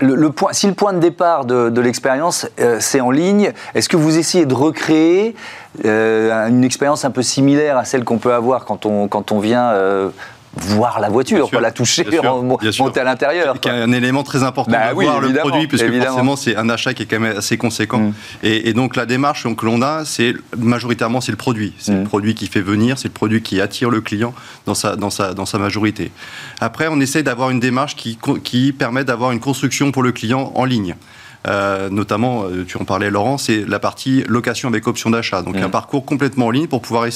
le, 0.00 0.30
point, 0.30 0.52
si 0.52 0.66
le 0.66 0.74
point 0.74 0.92
de 0.92 0.98
départ 0.98 1.44
de, 1.44 1.80
l'expérience, 1.80 2.48
euh, 2.60 2.78
c'est 2.80 3.00
en 3.00 3.10
ligne. 3.10 3.52
Est-ce 3.74 3.88
que 3.88 3.96
vous 3.96 4.18
essayez 4.18 4.46
de 4.46 4.54
recréer 4.54 5.34
euh, 5.84 6.48
une 6.48 6.64
expérience 6.64 7.04
un 7.04 7.10
peu 7.10 7.22
similaire 7.22 7.76
à 7.76 7.84
celle 7.84 8.04
qu'on 8.04 8.18
peut 8.18 8.32
avoir 8.32 8.64
quand 8.64 8.86
on, 8.86 9.08
quand 9.08 9.32
on 9.32 9.38
vient 9.38 9.70
euh, 9.70 10.10
voir 10.56 11.00
la 11.00 11.08
voiture, 11.08 11.50
pas 11.50 11.60
la 11.60 11.70
toucher, 11.70 12.04
monter 12.78 13.00
à 13.00 13.04
l'intérieur. 13.04 13.56
C'est 13.62 13.70
un 13.70 13.92
élément 13.92 14.22
très 14.22 14.42
important 14.42 14.72
bah 14.72 14.90
de 14.90 14.94
voir 14.94 15.20
le 15.20 15.32
produit, 15.32 15.66
puisque 15.66 15.92
forcément 16.02 16.36
c'est 16.36 16.56
un 16.56 16.68
achat 16.68 16.94
qui 16.94 17.02
est 17.02 17.06
quand 17.06 17.20
même 17.20 17.36
assez 17.36 17.56
conséquent. 17.56 17.98
Mm. 17.98 18.12
Et, 18.42 18.72
donc 18.72 18.96
la 18.96 19.06
démarche 19.06 19.46
que 19.54 19.66
l'on 19.66 19.82
a, 19.82 20.04
c'est 20.04 20.34
majoritairement 20.56 21.20
c'est 21.20 21.32
le 21.32 21.36
produit. 21.36 21.74
C'est 21.78 21.92
le 21.92 22.00
mm. 22.00 22.08
produit 22.08 22.34
qui 22.34 22.46
fait 22.46 22.60
venir, 22.60 22.98
c'est 22.98 23.08
le 23.08 23.14
produit 23.14 23.42
qui 23.42 23.60
attire 23.60 23.90
le 23.90 24.00
client 24.00 24.34
dans 24.66 24.74
sa, 24.74 24.96
dans 24.96 25.10
sa, 25.10 25.34
dans 25.34 25.46
sa 25.46 25.58
majorité. 25.58 26.10
Après, 26.60 26.88
on 26.88 27.00
essaie 27.00 27.22
d'avoir 27.22 27.50
une 27.50 27.60
démarche 27.60 27.96
qui, 27.96 28.18
qui 28.42 28.72
permet 28.72 29.04
d'avoir 29.04 29.32
une 29.32 29.40
construction 29.40 29.92
pour 29.92 30.02
le 30.02 30.12
client 30.12 30.52
en 30.54 30.64
ligne. 30.64 30.94
Euh, 31.46 31.88
notamment, 31.90 32.44
euh, 32.44 32.64
tu 32.66 32.76
en 32.78 32.84
parlais 32.84 33.10
Laurent, 33.10 33.38
c'est 33.38 33.64
la 33.66 33.78
partie 33.78 34.24
location 34.28 34.68
avec 34.68 34.86
option 34.86 35.10
d'achat. 35.10 35.42
Donc 35.42 35.56
un 35.56 35.68
parcours 35.68 36.04
complètement 36.04 36.46
en 36.46 36.50
ligne 36.50 36.66
pour 36.66 36.82
pouvoir 36.82 37.06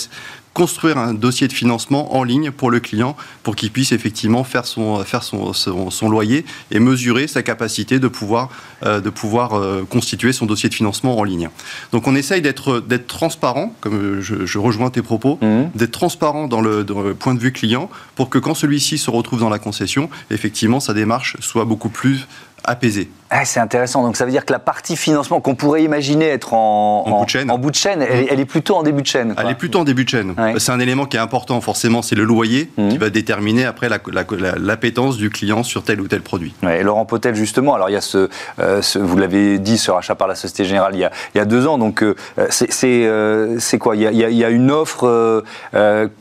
construire 0.52 0.98
un 0.98 1.14
dossier 1.14 1.48
de 1.48 1.52
financement 1.52 2.16
en 2.16 2.24
ligne 2.24 2.50
pour 2.50 2.70
le 2.70 2.80
client 2.80 3.16
pour 3.42 3.54
qu'il 3.54 3.70
puisse 3.70 3.92
effectivement 3.92 4.42
faire 4.44 4.66
son, 4.66 5.02
faire 5.04 5.22
son, 5.22 5.52
son, 5.52 6.08
loyer 6.08 6.44
et 6.70 6.80
mesurer 6.80 7.28
sa 7.28 7.42
capacité 7.42 7.98
de 7.98 8.08
pouvoir, 8.08 8.48
euh, 8.84 9.00
de 9.00 9.10
pouvoir 9.10 9.54
euh, 9.54 9.86
constituer 9.88 10.32
son 10.32 10.46
dossier 10.46 10.68
de 10.68 10.74
financement 10.74 11.18
en 11.18 11.24
ligne. 11.24 11.50
Donc 11.92 12.06
on 12.08 12.16
essaye 12.16 12.42
d'être 12.42 12.82
transparent, 13.06 13.74
comme 13.80 14.20
je, 14.20 14.44
je, 14.44 14.58
rejoins 14.58 14.90
tes 14.90 15.02
propos, 15.02 15.38
mmh. 15.40 15.76
d'être 15.76 15.92
transparent 15.92 16.48
dans 16.48 16.60
le, 16.60 16.84
dans 16.84 17.02
le, 17.02 17.14
point 17.14 17.34
de 17.34 17.40
vue 17.40 17.52
client 17.52 17.88
pour 18.16 18.28
que 18.28 18.38
quand 18.38 18.54
celui-ci 18.54 18.98
se 18.98 19.10
retrouve 19.10 19.40
dans 19.40 19.50
la 19.50 19.58
concession, 19.58 20.10
effectivement 20.30 20.80
sa 20.80 20.94
démarche 20.94 21.36
soit 21.40 21.64
beaucoup 21.64 21.90
plus 21.90 22.26
apaisée. 22.64 23.08
Ah, 23.32 23.44
c'est 23.44 23.60
intéressant. 23.60 24.02
Donc 24.02 24.16
ça 24.16 24.24
veut 24.24 24.32
dire 24.32 24.44
que 24.44 24.52
la 24.52 24.58
partie 24.58 24.96
financement 24.96 25.40
qu'on 25.40 25.54
pourrait 25.54 25.84
imaginer 25.84 26.26
être 26.26 26.52
en, 26.52 27.04
en, 27.06 27.18
bout 27.20 27.24
de 27.24 27.30
chaîne, 27.30 27.50
en 27.50 27.58
bout 27.58 27.70
de 27.70 27.76
chaîne 27.76 28.02
elle, 28.02 28.40
est 28.40 28.44
plutôt 28.44 28.74
en 28.74 28.82
début 28.82 29.02
de 29.02 29.06
chaîne. 29.06 29.34
Elle 29.38 29.50
est 29.50 29.54
plutôt 29.54 29.78
en 29.78 29.84
début 29.84 30.04
de 30.04 30.08
chaîne. 30.08 30.34
C'est 30.58 30.72
un 30.72 30.80
élément 30.80 31.06
qui 31.06 31.16
est 31.16 31.20
important 31.20 31.60
forcément, 31.60 32.02
c'est 32.02 32.16
le 32.16 32.24
loyer 32.24 32.70
qui 32.74 32.82
mhm. 32.82 32.98
va 32.98 33.10
déterminer 33.10 33.64
après 33.64 33.88
l'appétence 33.88 35.14
la, 35.14 35.20
du 35.20 35.30
client 35.30 35.62
sur 35.62 35.84
tel 35.84 36.00
ou 36.00 36.08
tel 36.08 36.22
produit. 36.22 36.54
et 36.62 36.82
Laurent 36.82 37.04
Potel 37.04 37.34
justement, 37.36 37.74
alors 37.74 37.88
il 37.88 37.92
y 37.92 37.96
a 37.96 38.00
ce, 38.00 38.28
euh, 38.58 38.80
vous 38.96 39.16
l'avez 39.16 39.58
dit 39.58 39.78
sur 39.78 39.96
achat 39.96 40.16
par 40.16 40.26
la 40.26 40.34
Société 40.34 40.64
Générale 40.64 40.94
il 40.94 41.00
y 41.00 41.04
a, 41.04 41.10
il 41.34 41.38
y 41.38 41.40
a 41.40 41.44
deux 41.44 41.66
ans, 41.66 41.78
donc 41.78 42.02
euh, 42.02 42.16
euh, 42.38 43.56
c'est 43.58 43.78
quoi? 43.78 43.94
Il 43.94 44.02
y, 44.02 44.06
a, 44.06 44.10
il 44.10 44.36
y, 44.36 44.44
a, 44.44 44.50
une 44.50 44.70
offre 44.70 45.44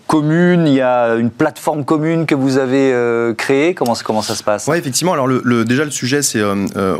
commune, 0.08 0.68
il 0.68 0.74
y 0.74 0.82
a 0.82 1.16
une 1.16 1.32
plateforme 1.32 1.86
commune 1.86 2.26
que 2.28 2.36
vous 2.36 2.58
avez 2.58 2.94
créée? 3.36 3.74
Comment, 3.74 3.96
comment 4.04 4.22
ça 4.22 4.36
se 4.36 4.44
passe? 4.44 4.68
Oui, 4.68 4.78
effectivement. 4.78 5.14
Alors 5.14 5.28
le, 5.28 5.66
déjà 5.66 5.86
le 5.86 5.92
sujet 5.92 6.22
c'est 6.22 6.42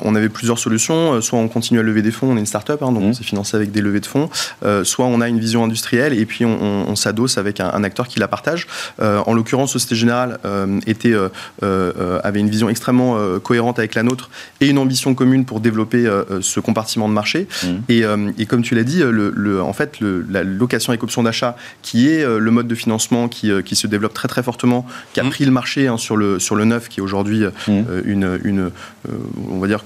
on 0.04 0.16
avait 0.16 0.30
plusieurs 0.30 0.60
solutions. 0.60 1.14
Euh, 1.14 1.22
soit 1.22 1.40
on 1.40 1.48
continue 1.48 1.80
à 1.80 1.84
lever 1.84 2.02
des 2.02 2.12
fonds, 2.12 2.32
on 2.32 2.36
est 2.38 2.40
une 2.40 2.46
start-up, 2.46 2.82
hein, 2.82 2.92
donc 2.92 3.04
mmh. 3.04 3.08
on 3.08 3.14
s'est 3.14 3.24
financé 3.24 3.56
avec 3.56 3.72
des 3.72 3.82
levées 3.82 4.00
de 4.00 4.06
fonds. 4.06 4.30
Euh, 4.64 4.84
soit 4.84 5.06
on 5.06 5.22
a 5.22 5.28
une 5.28 5.40
vision 5.40 5.64
industrielle 5.64 6.14
et 6.14 6.26
puis 6.26 6.46
on, 6.46 6.96
s'adosse 6.96 7.38
avec 7.38 7.60
un, 7.60 7.84
acteur 7.84 8.08
qui 8.08 8.20
la 8.20 8.28
partage. 8.28 8.68
Euh, 9.02 9.22
en 9.26 9.34
l'occurrence, 9.34 9.72
Société 9.72 9.96
Générale 9.96 10.40
était, 10.86 11.14
avait 11.62 12.40
une 12.40 12.50
vision 12.50 12.70
extrêmement 12.70 13.18
cohérente 13.40 13.80
avec 13.80 13.96
la 13.96 14.04
nôtre 14.04 14.30
et 14.60 14.68
une 14.68 14.78
ambition 14.78 15.14
commune 15.14 15.46
pour 15.46 15.60
développer 15.60 16.10
ce 16.42 16.60
compartiment 16.60 17.08
de 17.08 17.14
marché. 17.14 17.48
Mmh. 17.64 18.38
Et, 18.38 18.46
comme 18.46 18.64
tu 18.64 18.76
l'as 18.76 18.84
dit, 18.84 19.02
le, 19.02 19.62
en 19.62 19.74
fait, 19.74 20.00
la 20.02 20.44
location 20.44 20.92
avec 20.92 21.04
option 21.04 21.24
d'achat, 21.24 21.56
qui 21.82 22.10
est 22.10 22.26
le 22.26 22.52
mode 22.52 22.68
de 22.68 22.76
financement 22.76 23.28
qui, 23.28 23.52
qui, 23.64 23.76
se 23.76 23.88
développe 23.88 24.14
très 24.14 24.28
très 24.28 24.44
fortement, 24.44 24.86
qui 25.14 25.20
a 25.20 25.24
mmh. 25.24 25.30
pris 25.30 25.46
le 25.46 25.52
marché 25.52 25.88
hein, 25.88 25.98
sur, 25.98 26.18
le, 26.18 26.40
sur 26.40 26.56
le 26.56 26.66
neuf, 26.66 26.90
qui 26.90 27.00
est 27.00 27.04
aujourd'hui 27.04 27.44
une, 28.06 28.40
une 28.44 28.72
on 29.50 29.60
va 29.60 29.68
dire 29.68 29.84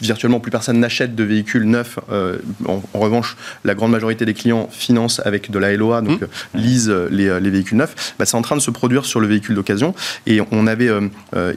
virtuellement 0.00 0.40
plus 0.40 0.50
personne 0.50 0.78
n'achète 0.78 1.14
de 1.14 1.24
véhicules 1.24 1.64
neufs. 1.64 1.98
Euh, 2.10 2.38
en, 2.66 2.80
revanche, 2.94 3.36
la 3.64 3.74
grande 3.74 3.92
majorité 3.92 4.24
des 4.24 4.34
clients 4.34 4.68
financent 4.70 5.20
avec 5.24 5.50
de 5.50 5.58
la 5.58 5.74
LOA, 5.74 6.00
donc 6.00 6.20
mmh. 6.20 6.24
euh, 6.24 6.58
lisent 6.58 6.90
euh, 6.90 7.08
les, 7.10 7.50
véhicules 7.50 7.78
neufs. 7.78 8.14
Bah, 8.18 8.26
c'est 8.26 8.36
en 8.36 8.42
train 8.42 8.56
de 8.56 8.60
se 8.60 8.70
produire 8.70 9.04
sur 9.04 9.20
le 9.20 9.26
véhicule 9.26 9.54
d'occasion. 9.54 9.94
Et 10.26 10.40
on 10.50 10.66
avait, 10.66 10.90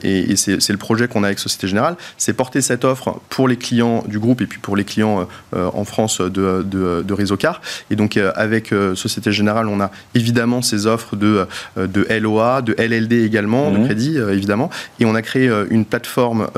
et, 0.02 0.36
c'est, 0.36 0.68
le 0.68 0.76
projet 0.76 1.08
qu'on 1.08 1.22
a 1.22 1.26
avec 1.26 1.38
Société 1.38 1.68
Générale, 1.68 1.96
c'est 2.16 2.32
porter 2.32 2.60
cette 2.60 2.84
offre 2.84 3.20
pour 3.28 3.48
les 3.48 3.56
clients 3.56 4.04
du 4.06 4.18
groupe 4.18 4.40
et 4.40 4.46
puis 4.46 4.58
pour 4.58 4.76
les 4.76 4.84
clients 4.84 5.28
en 5.52 5.84
France 5.84 6.20
de, 6.20 6.62
de, 6.62 7.02
de 7.02 7.14
Rizocar. 7.14 7.60
Et 7.90 7.96
donc 7.96 8.16
avec 8.16 8.72
Société 8.94 9.32
Générale, 9.32 9.68
on 9.68 9.80
a 9.80 9.90
évidemment 10.14 10.62
ces 10.62 10.86
offres 10.86 11.16
de, 11.16 11.46
de 11.76 12.06
LOA, 12.18 12.62
de 12.62 12.74
LLD 12.78 13.24
également, 13.24 13.70
de 13.70 13.78
mmh. 13.78 13.84
crédit 13.84 14.16
évidemment. 14.18 14.70
Et 15.00 15.04
on 15.04 15.14
a 15.14 15.22
créé 15.22 15.50
une 15.70 15.84
plateforme 15.84 16.48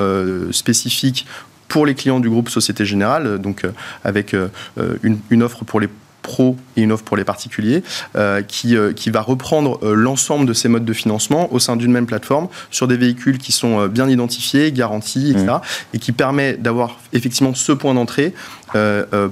spécifique 0.53 1.27
pour 1.73 1.87
les 1.87 1.95
clients 1.95 2.21
du 2.21 2.29
groupe 2.29 2.51
Société 2.51 2.85
Générale, 2.85 3.39
donc 3.39 3.65
euh, 3.65 3.73
avec 4.05 4.35
euh, 4.35 4.49
une, 5.03 5.19
une 5.31 5.43
offre 5.43 5.65
pour 5.65 5.81
les 5.81 5.89
pros 6.23 6.57
et 6.77 6.83
une 6.83 6.93
offre 6.93 7.05
pour 7.05 7.17
les 7.17 7.25
particuliers, 7.25 7.83
euh, 8.17 8.43
qui, 8.43 8.77
qui 8.97 9.11
va 9.11 9.21
reprendre 9.21 9.79
l'ensemble 9.83 10.47
de 10.47 10.53
ces 10.53 10.69
modes 10.69 10.85
de 10.85 10.93
financement 10.93 11.53
au 11.53 11.59
sein 11.59 11.77
d'une 11.77 11.93
même 11.93 12.07
plateforme 12.07 12.49
sur 12.71 12.89
des 12.89 12.97
véhicules 12.97 13.39
qui 13.39 13.53
sont 13.53 13.87
bien 13.87 14.09
identifiés, 14.09 14.73
garantis, 14.73 15.31
etc. 15.31 15.47
Mmh. 15.47 15.61
Et 15.95 15.99
qui 15.99 16.13
permet 16.13 16.55
d'avoir 16.55 16.99
effectivement 17.13 17.55
ce 17.55 17.73
point 17.73 17.95
d'entrée 17.95 18.35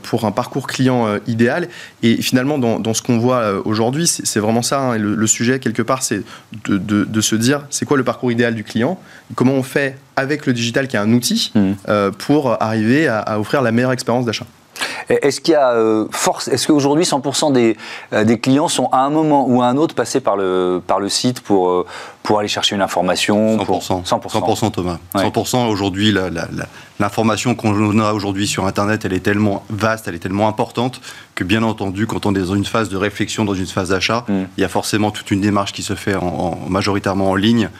pour 0.02 0.26
un 0.26 0.32
parcours 0.32 0.66
client 0.66 1.18
idéal. 1.26 1.68
Et 2.02 2.20
finalement, 2.20 2.58
dans, 2.58 2.78
dans 2.78 2.92
ce 2.92 3.00
qu'on 3.00 3.18
voit 3.18 3.62
aujourd'hui, 3.64 4.06
c'est 4.06 4.40
vraiment 4.40 4.62
ça. 4.62 4.80
Hein, 4.80 4.98
le, 4.98 5.26
sujet, 5.26 5.58
quelque 5.60 5.82
part, 5.82 6.02
c'est 6.02 6.22
de, 6.64 6.76
de, 6.76 7.04
de, 7.04 7.20
se 7.20 7.36
dire, 7.36 7.64
c'est 7.70 7.86
quoi 7.86 7.96
le 7.96 8.04
parcours 8.04 8.30
idéal 8.30 8.54
du 8.54 8.64
client? 8.64 9.00
Comment 9.34 9.54
on 9.54 9.62
fait 9.62 9.96
avec 10.20 10.46
le 10.46 10.52
digital 10.52 10.86
qui 10.86 10.96
est 10.96 11.00
un 11.00 11.12
outil 11.12 11.50
mmh. 11.54 11.72
euh, 11.88 12.10
pour 12.10 12.62
arriver 12.62 13.08
à, 13.08 13.40
offrir 13.40 13.62
la 13.62 13.72
meilleure 13.72 13.92
expérience 13.92 14.24
d'achat. 14.24 14.46
Est-ce 15.08 15.40
qu'il 15.40 15.52
y 15.52 15.56
a 15.56 15.72
euh, 15.72 16.06
force 16.10 16.48
Est-ce 16.48 16.66
qu'aujourd'hui 16.66 17.04
100% 17.04 17.52
des, 17.52 17.76
euh, 18.12 18.24
des, 18.24 18.38
clients 18.38 18.68
sont 18.68 18.88
à 18.92 18.98
un 18.98 19.10
moment 19.10 19.46
ou 19.48 19.62
à 19.62 19.66
un 19.66 19.76
autre 19.76 19.94
passés 19.94 20.20
par 20.20 20.36
le, 20.36 20.80
par 20.86 21.00
le 21.00 21.08
site 21.08 21.40
pour, 21.40 21.84
pour 22.22 22.38
aller 22.38 22.48
chercher 22.48 22.76
une 22.76 22.82
information 22.82 23.58
100%. 23.58 24.04
100%. 24.04 24.70
Thomas. 24.70 24.98
100% 25.14 25.68
aujourd'hui, 25.68 26.14
l'information 26.98 27.54
qu'on 27.54 27.98
a 27.98 28.12
aujourd'hui 28.12 28.46
sur 28.46 28.66
Internet, 28.66 29.04
elle 29.04 29.12
est 29.12 29.20
tellement 29.20 29.64
vaste, 29.70 30.06
elle 30.08 30.14
est 30.14 30.20
tellement 30.20 30.48
importante 30.48 31.00
que 31.34 31.44
bien 31.44 31.62
entendu, 31.62 32.06
quand 32.06 32.26
on 32.26 32.34
est 32.34 32.40
dans 32.40 32.54
une 32.54 32.64
phase 32.64 32.88
de 32.88 32.96
réflexion, 32.96 33.44
dans 33.44 33.54
une 33.54 33.66
phase 33.66 33.90
d'achat, 33.90 34.24
mmh. 34.28 34.32
il 34.56 34.60
y 34.60 34.64
a 34.64 34.68
forcément 34.68 35.10
toute 35.10 35.30
une 35.30 35.40
démarche 35.40 35.72
qui 35.72 35.82
se 35.82 35.94
fait 35.94 36.14
en, 36.14 36.58
majoritairement 36.68 37.30
en 37.30 37.34
ligne. 37.34 37.70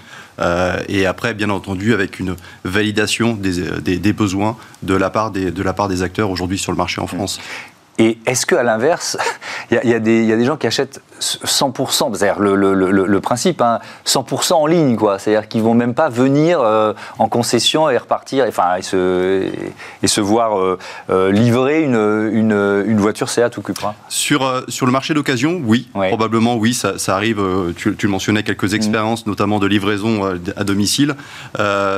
Euh, 0.41 0.81
et 0.89 1.07
après, 1.07 1.35
bien 1.35 1.51
entendu, 1.51 1.93
avec 1.93 2.19
une 2.19 2.37
validation 2.65 3.35
des, 3.35 3.99
des, 3.99 4.13
besoins 4.13 4.57
de 4.83 4.95
la 4.95 5.11
part 5.11 5.31
des, 5.31 5.51
de 5.51 5.63
la 5.63 5.73
part 5.73 5.89
des 5.89 6.03
acteurs 6.03 6.31
aujourd'hui 6.31 6.59
sur 6.59 6.73
le 6.73 6.79
marché 6.79 7.01
en 7.01 7.07
France. 7.07 7.41
Et 8.01 8.19
est-ce 8.25 8.47
qu'à 8.47 8.63
l'inverse, 8.63 9.19
il 9.71 9.79
y, 9.85 9.89
y, 9.89 9.95
a 9.95 10.01
des 10.01 10.45
gens 10.45 10.57
qui 10.57 10.67
achètent 10.67 11.03
100%, 11.21 12.17
c'est-à-dire 12.17 12.41
le, 12.41 12.55
le, 12.55 12.73
le, 12.73 12.91
le, 12.91 13.21
principe, 13.21 13.61
hein, 13.61 13.79
100% 14.07 14.55
en 14.55 14.67
ligne, 14.67 14.97
quoi. 14.97 15.19
C'est-à-dire 15.19 15.49
qu'ils 15.49 15.63
vont 15.63 15.75
même 15.75 15.93
pas 15.93 16.09
venir 16.09 16.61
euh, 16.63 16.95
en 17.19 17.29
concession 17.29 17.91
et 17.91 17.99
repartir, 17.99 18.47
enfin, 18.49 18.77
et 18.77 18.83
se, 18.83 19.45
et 20.03 20.07
se 20.07 20.21
voir 20.23 20.59
euh, 20.59 20.79
euh, 21.11 21.31
livrer 21.31 21.83
une, 21.83 22.31
une, 22.33 22.85
une, 22.87 23.01
voiture 23.01 23.29
Seat 23.29 23.55
ou 23.59 23.61
Cupra. 23.61 23.95
Sur, 24.09 24.65
sur 24.69 24.87
le 24.87 24.93
marché 24.93 25.13
d'occasion, 25.13 25.61
oui, 25.63 25.89
probablement 25.93 26.57
oui, 26.57 26.73
ça, 26.73 26.99
ça 26.99 27.15
arrive. 27.17 27.43
Tu, 27.77 27.95
tu, 27.97 28.09
mentionnais 28.09 28.43
quelques 28.43 28.73
expériences, 28.73 29.27
mm. 29.27 29.31
notamment 29.31 29.59
de 29.59 29.67
livraison 29.67 30.25
à 30.57 30.65
domicile. 30.65 31.15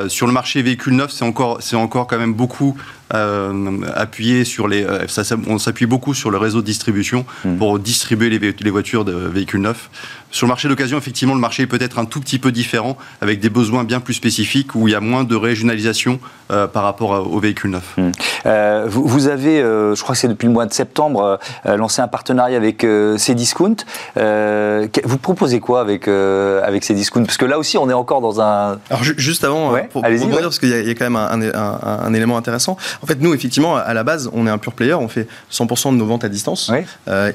sur 0.08 0.26
le 0.26 0.32
marché 0.32 0.62
véhicule 0.62 0.96
neuf, 0.96 1.12
c'est 1.12 1.24
encore, 1.24 1.58
c'est 1.60 1.76
encore 1.76 2.08
quand 2.08 2.18
même 2.18 2.34
beaucoup 2.34 2.76
appuyé 3.12 4.44
sur 4.44 4.68
les. 4.68 4.86
Ça, 5.08 5.22
on 5.46 5.58
s'appuie 5.58 5.86
beaucoup 5.86 6.14
sur 6.14 6.30
le 6.30 6.38
réseau 6.38 6.60
de 6.60 6.66
distribution 6.66 7.24
mm. 7.44 7.56
pour 7.56 7.78
distribuer 7.78 8.30
les, 8.30 8.54
les 8.58 8.70
voitures 8.70 9.04
de 9.04 9.12
véhicules 9.12 9.60
neufs. 9.60 9.90
Sur 10.32 10.46
le 10.46 10.48
marché 10.48 10.66
d'occasion, 10.66 10.96
effectivement, 10.96 11.34
le 11.34 11.40
marché 11.40 11.64
est 11.64 11.66
peut-être 11.66 11.98
un 11.98 12.06
tout 12.06 12.18
petit 12.18 12.38
peu 12.38 12.52
différent, 12.52 12.96
avec 13.20 13.38
des 13.38 13.50
besoins 13.50 13.84
bien 13.84 14.00
plus 14.00 14.14
spécifiques, 14.14 14.74
où 14.74 14.88
il 14.88 14.92
y 14.92 14.94
a 14.94 15.00
moins 15.00 15.24
de 15.24 15.36
régionalisation 15.36 16.20
euh, 16.50 16.66
par 16.66 16.84
rapport 16.84 17.30
aux 17.30 17.38
véhicules 17.38 17.70
neufs. 17.70 17.96
Mmh. 17.98 18.10
Euh, 18.46 18.86
vous, 18.88 19.28
avez, 19.28 19.60
euh, 19.60 19.94
je 19.94 20.02
crois 20.02 20.14
que 20.14 20.20
c'est 20.20 20.28
depuis 20.28 20.46
le 20.46 20.52
mois 20.52 20.64
de 20.64 20.72
septembre, 20.72 21.38
lancé 21.66 22.00
un 22.00 22.08
partenariat 22.08 22.56
avec 22.56 22.84
Cdiscount. 23.16 23.76
vous 24.16 25.18
proposez 25.18 25.60
quoi 25.60 25.82
avec, 25.82 26.08
avec 26.08 26.82
Cdiscount? 26.82 27.24
Parce 27.24 27.36
que 27.36 27.44
là 27.44 27.58
aussi, 27.58 27.76
on 27.76 27.90
est 27.90 27.94
encore 27.94 28.22
dans 28.22 28.40
un... 28.40 28.78
Alors 28.88 29.02
juste 29.02 29.44
avant, 29.44 29.74
pour, 29.90 30.00
pour 30.00 30.10
dire, 30.10 30.40
parce 30.40 30.58
qu'il 30.58 30.70
y, 30.70 30.90
a 30.90 30.94
quand 30.94 31.10
même 31.10 31.16
un, 31.16 31.52
un, 31.82 32.14
élément 32.14 32.38
intéressant. 32.38 32.78
En 33.02 33.06
fait, 33.06 33.20
nous, 33.20 33.34
effectivement, 33.34 33.76
à 33.76 33.94
la 33.94 34.04
base, 34.04 34.30
on 34.32 34.46
est 34.46 34.50
un 34.50 34.58
pure 34.58 34.74
player, 34.74 34.94
on 34.94 35.08
fait 35.08 35.26
100% 35.50 35.92
de 35.92 35.96
nos 35.96 36.06
ventes 36.06 36.24
à 36.24 36.28
distance. 36.28 36.70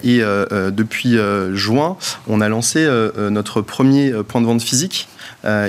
et 0.04 0.22
depuis 0.22 1.18
juin, 1.54 1.98
on 2.28 2.42
a 2.42 2.50
lancé 2.50 2.80
euh, 2.80 3.12
euh, 3.18 3.30
notre 3.30 3.62
premier 3.62 4.12
euh, 4.12 4.24
point 4.24 4.42
de 4.42 4.46
vente 4.46 4.62
physique. 4.62 5.08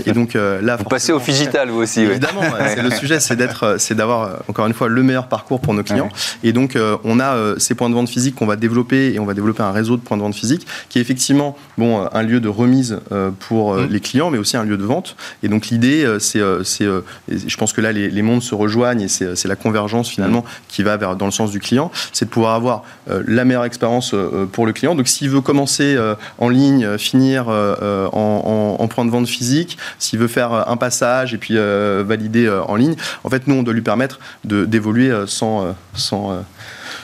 Et 0.05 0.13
donc 0.13 0.35
là, 0.35 0.77
vous 0.77 0.85
passez 0.85 1.13
au 1.13 1.21
digital 1.21 1.71
vous 1.71 1.83
aussi. 1.83 2.01
Évidemment, 2.01 2.43
le 2.83 2.91
sujet, 2.91 3.21
c'est 3.21 3.37
d'être, 3.37 3.77
c'est 3.79 3.95
d'avoir 3.95 4.43
encore 4.49 4.67
une 4.67 4.75
fois 4.75 4.89
le 4.89 5.03
meilleur 5.03 5.29
parcours 5.29 5.61
pour 5.61 5.75
nos 5.75 5.83
clients. 5.83 6.09
Et 6.43 6.53
donc 6.53 6.77
on 7.05 7.21
a 7.21 7.59
ces 7.59 7.75
points 7.75 7.91
de 7.91 7.95
vente 7.95 8.09
physiques 8.09 8.35
qu'on 8.35 8.47
va 8.47 8.57
développer 8.57 9.13
et 9.13 9.19
on 9.19 9.25
va 9.25 9.35
développer 9.35 9.63
un 9.63 9.73
réseau 9.73 9.97
de 9.97 10.03
points 10.03 10.17
de 10.17 10.23
vente 10.23 10.35
physiques 10.35 10.67
qui 10.89 10.99
est 10.99 11.03
effectivement 11.03 11.57
bon 11.77 12.07
un 12.13 12.23
lieu 12.23 12.41
de 12.41 12.49
remise 12.49 13.01
pour 13.41 13.75
mmh. 13.75 13.87
les 13.87 14.01
clients, 14.01 14.31
mais 14.31 14.39
aussi 14.39 14.57
un 14.57 14.65
lieu 14.65 14.77
de 14.77 14.85
vente. 14.85 15.17
Et 15.43 15.49
donc 15.49 15.69
l'idée, 15.69 16.07
c'est, 16.19 16.43
c'est, 16.65 16.87
je 17.29 17.57
pense 17.57 17.73
que 17.73 17.81
là 17.81 17.93
les, 17.93 18.23
mondes 18.23 18.43
se 18.43 18.55
rejoignent 18.55 19.03
et 19.03 19.09
c'est, 19.09 19.45
la 19.47 19.57
convergence 19.57 20.11
finalement 20.11 20.41
mmh. 20.41 20.63
qui 20.69 20.83
va 20.83 20.97
vers 20.97 21.17
dans 21.17 21.27
le 21.27 21.33
sens 21.33 21.51
du 21.51 21.61
client, 21.61 21.91
c'est 22.13 22.27
de 22.27 22.31
pouvoir 22.31 22.55
avoir 22.55 22.83
la 23.07 23.45
meilleure 23.45 23.65
expérience 23.65 24.15
pour 24.53 24.67
le 24.67 24.73
client. 24.73 24.95
Donc 24.95 25.09
s'il 25.09 25.31
veut 25.31 25.41
commencer 25.41 25.97
en 26.39 26.49
ligne 26.49 26.99
finir 26.99 27.49
euh, 27.49 28.09
en, 28.13 28.89
point 28.89 29.05
de 29.05 29.11
vente 29.11 29.29
physique, 29.29 29.68
s'il 29.99 30.19
veut 30.19 30.29
faire 30.29 30.53
un 30.69 30.77
passage 30.77 31.35
et 31.35 31.39
puis 31.39 31.55
euh, 31.57 32.05
valider 32.07 32.47
euh, 32.47 32.63
en 32.63 32.77
ligne, 32.77 32.97
en 33.25 33.31
fait, 33.31 33.47
nous, 33.47 33.55
on 33.55 33.63
doit 33.63 33.75
lui 33.75 33.83
permettre 33.83 34.19
d'évoluer 34.45 35.13
sans 35.27 35.75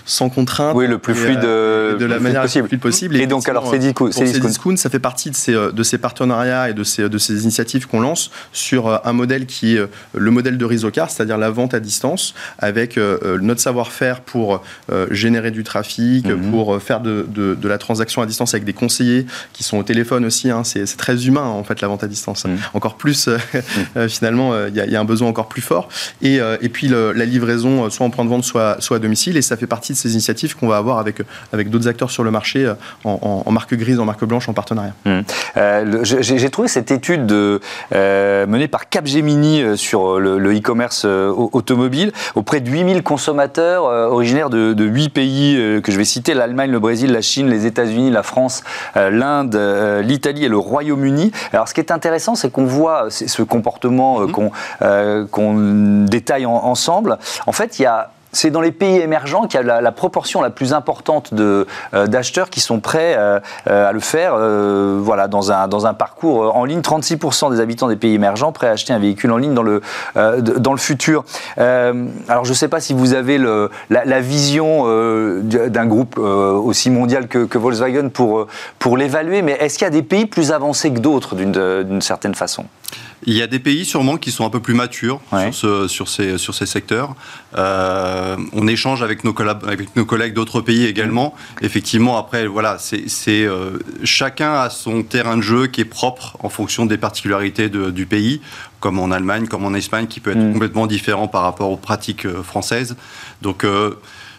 sans 0.05 0.29
contrainte. 0.29 0.77
Oui, 0.77 0.87
le 0.87 0.99
plus 0.99 1.15
fluide, 1.15 1.45
euh, 1.45 1.97
de 1.97 2.05
la 2.05 2.21
manière 2.21 2.43
possible. 2.43 2.65
la 2.65 2.69
plus 2.69 2.69
fluide 2.69 2.81
possible. 2.81 3.17
Et, 3.17 3.27
donc, 3.27 3.49
alors, 3.49 3.71
c'est 3.71 3.79
Discount, 3.79 4.77
ça 4.77 4.91
fait 4.91 4.99
partie 4.99 5.31
de 5.31 5.37
ces, 5.37 5.55
de 5.55 5.83
ces 5.83 5.99
partenariats 5.99 6.71
et 6.71 6.75
de 6.75 6.85
ces, 6.85 7.09
de 7.09 7.19
ces 7.19 7.43
initiatives 7.43 7.87
qu'on 7.87 8.01
lance 8.01 8.31
sur 8.53 8.89
euh, 8.89 8.99
un 9.05 9.13
modèle 9.13 9.47
qui 9.47 9.77
est 9.77 9.79
euh, 9.79 9.87
le 10.15 10.31
modèle 10.31 10.59
de 10.59 10.65
Rizocar, 10.65 11.11
c'est-à-dire 11.11 11.39
la 11.39 11.51
vente 11.51 11.75
à 11.75 11.81
distance, 11.81 12.35
avec 12.59 12.99
notre 13.41 13.61
savoir-faire 13.61 14.21
pour 14.21 14.63
générer 15.11 15.51
du 15.51 15.65
trafic, 15.65 16.27
mhm. 16.27 16.51
pour 16.51 16.81
faire 16.81 17.01
de, 17.01 17.27
de, 17.29 17.69
la 17.69 17.79
transaction 17.79 18.23
à 18.23 18.27
distance 18.27 18.55
avec 18.55 18.65
des 18.65 18.73
conseillers 18.73 19.27
qui 19.53 19.63
sont 19.63 19.79
au 19.79 19.83
téléphone 19.83 20.25
aussi. 20.25 20.51
Hein. 20.51 20.63
c'est 20.65 20.85
très 20.97 21.27
humain, 21.27 21.45
en 21.45 21.65
fait, 21.65 21.81
la 21.81 21.89
vente 21.89 22.05
à 22.05 22.09
distance. 22.09 22.45
Mhm. 22.45 22.59
Encore 22.75 22.97
plus, 22.97 23.29
mhm. 23.29 24.09
finalement, 24.09 24.53
il 24.67 24.75
y, 24.75 24.97
a 24.97 25.01
un 25.01 25.05
besoin 25.05 25.29
encore 25.29 25.49
plus 25.49 25.63
fort. 25.63 25.89
Et, 26.23 26.39
et 26.61 26.69
puis, 26.69 26.89
la 26.89 27.25
livraison, 27.25 27.89
soit 27.91 28.07
en 28.07 28.11
point 28.11 28.25
de 28.25 28.31
vente, 28.31 28.45
soit, 28.45 28.77
soit 28.81 28.97
à 28.97 29.01
domicile. 29.01 29.37
Et 29.37 29.43
ça 29.43 29.57
fait 29.57 29.67
partie 29.67 29.94
de 29.95 29.99
ces 29.99 30.13
initiatives 30.13 30.57
qu'on 30.57 30.69
va 30.69 30.77
avoir 30.77 30.99
avec, 30.99 31.23
avec 31.53 31.71
d'autres 31.71 31.89
acteurs 31.89 32.11
sur 32.11 32.25
le 32.25 32.31
marché 32.31 32.65
euh, 32.67 32.75
en, 33.05 33.51
marque 33.51 33.75
grise, 33.75 33.99
en 34.01 34.05
marque 34.05 34.25
blanche, 34.25 34.49
en 34.49 34.53
partenariat. 34.53 34.95
Mmh. 35.05 35.21
Euh, 35.57 36.01
j'ai 36.03 36.51
trouvé 36.51 36.69
cette 36.69 36.91
étude 36.91 37.27
de, 37.27 37.61
euh, 37.95 38.47
menée 38.47 38.69
par 38.69 38.89
Capgemini 38.89 39.77
sur 39.77 40.19
le 40.19 40.57
e-commerce 40.57 41.05
automobile 41.05 42.13
auprès 42.35 42.61
de 42.61 42.71
8000 42.71 43.03
consommateurs 43.03 43.85
originaires 43.85 44.51
de, 44.51 44.73
de 44.73 44.85
8 44.85 45.09
pays 45.11 45.81
que 45.83 45.93
je 45.93 45.97
vais 45.97 46.05
citer, 46.05 46.35
l'Allemagne, 46.35 46.71
le 46.71 46.81
Brésil, 46.81 47.13
la 47.13 47.23
Chine, 47.23 47.49
les 47.49 47.67
États-Unis, 47.67 48.11
la 48.11 48.23
France, 48.23 48.63
l'Inde, 48.95 49.57
l'Italie 50.03 50.45
et 50.45 50.49
le 50.49 50.59
Royaume-Uni. 50.59 51.33
Alors 51.53 51.69
ce 51.69 51.75
qui 51.75 51.81
est 51.81 51.93
intéressant, 51.93 52.35
c'est 52.35 52.51
qu'on 52.51 52.67
voit 52.67 53.11
ce 53.11 53.43
comportement 53.43 54.21
mmh. 54.21 55.27
qu'on 55.31 56.05
détaille 56.05 56.47
ensemble. 56.47 57.19
En 57.47 57.53
fait, 57.53 57.79
il 57.79 57.83
y 57.83 57.87
a 57.87 58.11
c'est 58.35 58.51
dans 58.51 58.61
les 58.61 58.73
pays 58.73 58.99
émergents 58.99 59.47
qu'il 59.47 59.61
y 59.61 59.71
a 59.71 59.81
la, 59.81 59.93
proportion 59.93 60.43
la 60.43 60.51
plus 60.51 60.73
importante 60.73 61.31
euh, 61.33 61.65
d'acheteurs 62.07 62.51
qui 62.51 62.61
sont 62.61 62.81
prêts 62.81 63.15
euh, 63.17 63.39
euh, 63.69 63.89
à 63.89 63.93
le 63.93 64.01
faire 64.01 64.35
voilà, 64.35 65.29
dans, 65.29 65.51
un, 65.51 65.95
parcours 65.95 66.55
en 66.57 66.65
ligne. 66.65 66.81
36% 66.81 67.53
des 67.53 67.61
habitants 67.61 67.89
des 67.89 67.97
pays 67.97 68.15
émergents 68.15 68.53
prêts 68.53 68.69
à 68.69 68.73
acheter 68.73 68.93
un 68.93 68.99
véhicule 68.99 69.31
en 69.33 69.37
ligne 69.37 69.55
dans 69.55 69.63
le, 69.63 69.81
dans 70.15 70.75
futur. 70.77 71.25
alors 71.57 72.45
je 72.45 72.51
ne 72.51 72.55
sais 72.55 72.69
pas 72.69 72.81
si 72.81 72.95
vous 72.95 73.15
avez 73.15 73.39
la, 73.91 74.21
vision 74.21 74.85
d'un 75.45 75.87
groupe 75.87 76.19
aussi 76.19 76.91
mondial 76.91 77.29
que, 77.29 77.45
que, 77.45 77.59
Volkswagen 77.59 78.09
pour, 78.09 78.47
pour 78.79 78.97
l'évaluer, 78.97 79.43
mais 79.43 79.53
est-ce 79.53 79.79
qu'il 79.79 79.85
y 79.85 79.89
a 79.89 79.91
des 79.91 80.03
pays 80.03 80.27
plus 80.27 80.51
avancés 80.51 80.93
que 80.93 80.99
d'autres 80.99 81.37
d'une 81.37 82.03
certaine 82.03 82.35
façon? 82.35 82.65
Il 83.27 83.33
y 83.35 83.43
a 83.43 83.47
des 83.47 83.59
pays 83.59 83.85
sûrement 83.85 84.17
qui 84.19 84.31
sont 84.31 84.45
un 84.45 84.51
peu 84.51 84.61
plus 84.61 84.75
matures 84.75 85.21
Ouais. 85.33 85.51
sur, 85.53 85.55
ce- 85.55 85.89
sur, 85.89 86.09
ces, 86.09 86.37
sur 86.39 86.55
ces 86.55 86.67
secteurs. 86.67 87.15
Euh, 87.57 88.37
on 88.53 88.67
échange 88.69 89.03
avec 89.03 89.25
nos, 89.25 89.33
collab- 89.33 89.67
avec 89.67 89.97
nos 89.97 90.05
collègues 90.05 90.35
d'autres 90.35 90.61
pays 90.61 90.85
également. 90.85 91.35
Effectivement, 91.63 92.19
après, 92.19 92.47
voilà, 92.47 92.77
c'est 92.79 93.07
euh, 93.47 93.79
chacun 94.03 94.53
a 94.55 94.71
son 94.71 95.03
terrain 95.03 95.37
de 95.37 95.43
jeu 95.43 95.67
qui 95.69 95.81
est 95.81 95.85
propre 95.87 96.37
en 96.41 96.49
fonction 96.49 96.87
des 96.87 96.99
particularités 96.99 97.69
de- 97.69 97.91
du 97.91 98.07
pays, 98.07 98.41
comme 98.81 98.99
en 98.99 99.11
Allemagne, 99.11 99.47
comme 99.47 99.65
en 99.65 99.75
Espagne, 99.75 100.07
qui 100.07 100.21
peut 100.21 100.33
être 100.33 100.39
Mm. 100.39 100.53
complètement 100.53 100.87
différent 100.87 101.27
par 101.29 101.43
rapport 101.43 101.71
aux 101.71 101.77
pratiques 101.79 102.27
euh, 102.27 102.43
françaises. 102.43 102.97
Donc, 103.41 103.65
euh, 103.65 103.95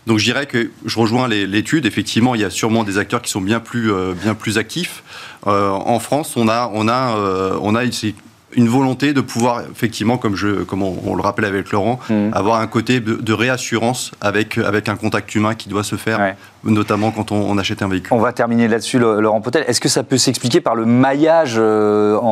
donc 0.05 0.19
je 0.19 0.25
dirais 0.25 0.45
que 0.45 0.69
je 0.85 0.99
rejoins 0.99 1.27
l'étude. 1.27 1.87
Effectivement, 1.87 2.35
il 2.35 2.41
y 2.41 2.43
a 2.43 2.51
sûrement 2.51 2.83
des 2.83 2.99
acteurs 2.99 3.23
qui 3.23 3.31
sont 3.31 3.41
bien 3.41 3.59
plus, 3.59 3.91
euh, 3.91 4.13
bien 4.13 4.35
plus 4.35 4.59
actifs. 4.59 5.03
Euh, 5.47 5.69
en 5.69 5.99
France, 5.99 6.33
on 6.37 6.47
a, 6.47 6.69
on 6.73 6.87
a, 6.87 7.15
on 7.61 7.73
a 7.73 7.83
ici 7.85 8.13
une 8.55 8.67
volonté 8.69 9.13
de 9.13 9.21
pouvoir, 9.21 9.61
effectivement, 9.71 10.17
comme, 10.17 10.35
je, 10.35 10.63
comme 10.63 10.81
on, 10.83 10.95
on 11.05 11.15
le 11.15 11.21
rappelait 11.21 11.47
avec 11.47 11.71
Laurent, 11.71 11.99
Mhm. 12.09 12.31
avoir 12.33 12.59
un 12.61 12.67
côté 12.67 12.99
de, 12.99 13.15
de 13.15 13.33
réassurance 13.33 14.11
avec, 14.21 14.57
avec 14.57 14.89
un 14.89 14.95
contact 14.95 15.33
humain 15.35 15.55
qui 15.55 15.69
doit 15.69 15.83
se 15.83 15.95
faire, 15.95 16.19
Ouais. 16.19 16.35
notamment 16.63 17.11
quand 17.11 17.31
on, 17.31 17.35
on 17.49 17.57
achète 17.57 17.81
un 17.81 17.87
véhicule. 17.87 18.13
On 18.13 18.19
va 18.19 18.33
terminer 18.33 18.67
là-dessus, 18.67 18.99
Laurent 18.99 19.41
Potel. 19.41 19.63
Est-ce 19.67 19.81
que 19.81 19.89
ça 19.89 20.03
peut 20.03 20.17
s'expliquer 20.17 20.61
par 20.61 20.75
le 20.75 20.85
maillage 20.85 21.55
euh, 21.57 22.17
en, 22.17 22.23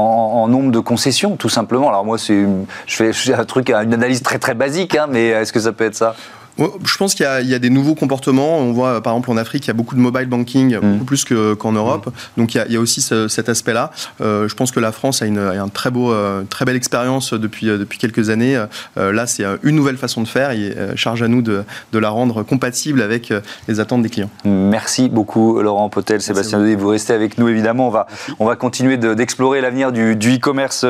en 0.44 0.48
nombre 0.48 0.72
de 0.72 0.80
concessions, 0.80 1.36
tout 1.36 1.50
simplement? 1.50 1.89
Alors 1.89 2.06
moi, 2.06 2.18
c'est, 2.18 2.46
je 2.88 2.96
fais, 3.12 3.34
un 3.34 3.46
truc, 3.46 3.70
une 3.70 3.94
analyse 3.94 4.22
très 4.22 4.39
très 4.39 4.53
basique, 4.53 4.96
hein, 4.96 5.08
mais 5.10 5.27
est-ce 5.27 5.51
que 5.53 5.60
ça 5.60 5.72
peut 5.72 5.86
être 5.86 5.96
ça? 5.96 6.15
Je 6.57 6.98
pense 6.98 7.15
qu'il 7.15 7.24
y, 7.24 7.27
a- 7.27 7.41
il 7.41 7.48
y 7.50 7.55
a 7.55 7.60
des 7.60 7.69
nouveaux 7.72 7.95
comportements. 7.95 8.57
On 8.60 8.72
voit, 8.74 9.01
par 9.01 9.13
exemple, 9.13 9.31
en 9.31 9.38
Afrique, 9.38 9.65
il 9.65 9.69
y 9.69 9.72
a 9.72 9.74
beaucoup 9.74 9.95
de 9.95 10.00
mobile 10.00 10.27
banking, 10.27 10.77
beaucoup 10.79 11.05
plus 11.05 11.24
que- 11.25 11.53
qu'en 11.55 11.72
Europe. 11.72 12.10
Donc, 12.38 12.53
il 12.53 12.57
y 12.57 12.62
a, 12.62 12.65
il 12.67 12.74
y 12.74 12.77
a 12.77 12.79
aussi 12.79 13.01
ce- 13.01 13.27
cet 13.27 13.50
aspect-là. 13.50 13.91
Euh, 14.22 14.48
je 14.48 14.53
pense 14.55 14.72
que 14.72 14.79
la 14.79 14.91
France 14.91 15.22
a 15.22 15.25
une, 15.25 15.39
a 15.39 15.55
une 15.55 15.72
très, 15.72 15.89
beau, 15.89 16.12
euh, 16.12 16.43
très 16.50 16.65
belle 16.65 16.75
expérience 16.75 17.33
depuis, 17.33 17.69
euh, 17.69 17.77
depuis 17.77 17.98
quelques 17.98 18.29
années. 18.29 18.62
Là, 18.95 19.25
c'est 19.27 19.43
une 19.63 19.75
nouvelle 19.75 19.98
façon 19.98 20.22
de 20.22 20.27
faire 20.27 20.51
et 20.51 20.75
charge 20.95 21.24
à 21.24 21.27
nous 21.27 21.41
de, 21.41 21.63
de 21.91 22.00
la 22.00 22.10
rendre 22.10 22.43
compatible 22.43 23.01
avec 23.01 23.33
les 23.67 23.79
attentes 23.79 24.03
des 24.03 24.10
clients. 24.10 24.29
Merci 24.45 25.10
beaucoup, 25.10 25.60
Laurent 25.62 25.89
Potel, 25.89 26.22
Sébastien 26.22 26.60
Denis. 26.60 26.75
Vous 26.75 26.89
restez 26.89 27.13
avec 27.13 27.38
nous, 27.38 27.48
évidemment. 27.48 27.88
On 27.88 27.91
va, 27.91 28.07
on 28.39 28.45
va 28.45 28.55
continuer 28.55 28.98
de- 28.98 29.13
d'explorer 29.13 29.62
l'avenir 29.62 29.91
du, 29.91 30.15
du 30.15 30.36
e-commerce 30.36 30.86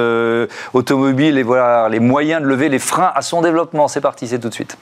automobile 0.73 1.37
et 1.37 1.43
voilà 1.43 1.87
les 1.89 1.99
moyens 1.99 2.41
de 2.41 2.47
lever 2.47 2.69
les 2.69 2.79
freins 2.79 3.11
à 3.15 3.21
son 3.21 3.41
développement. 3.41 3.87
C'est 3.87 4.01
parti, 4.01 4.27
c'est 4.27 4.39
tout 4.39 4.49
de 4.49 4.53
suite. 4.53 4.77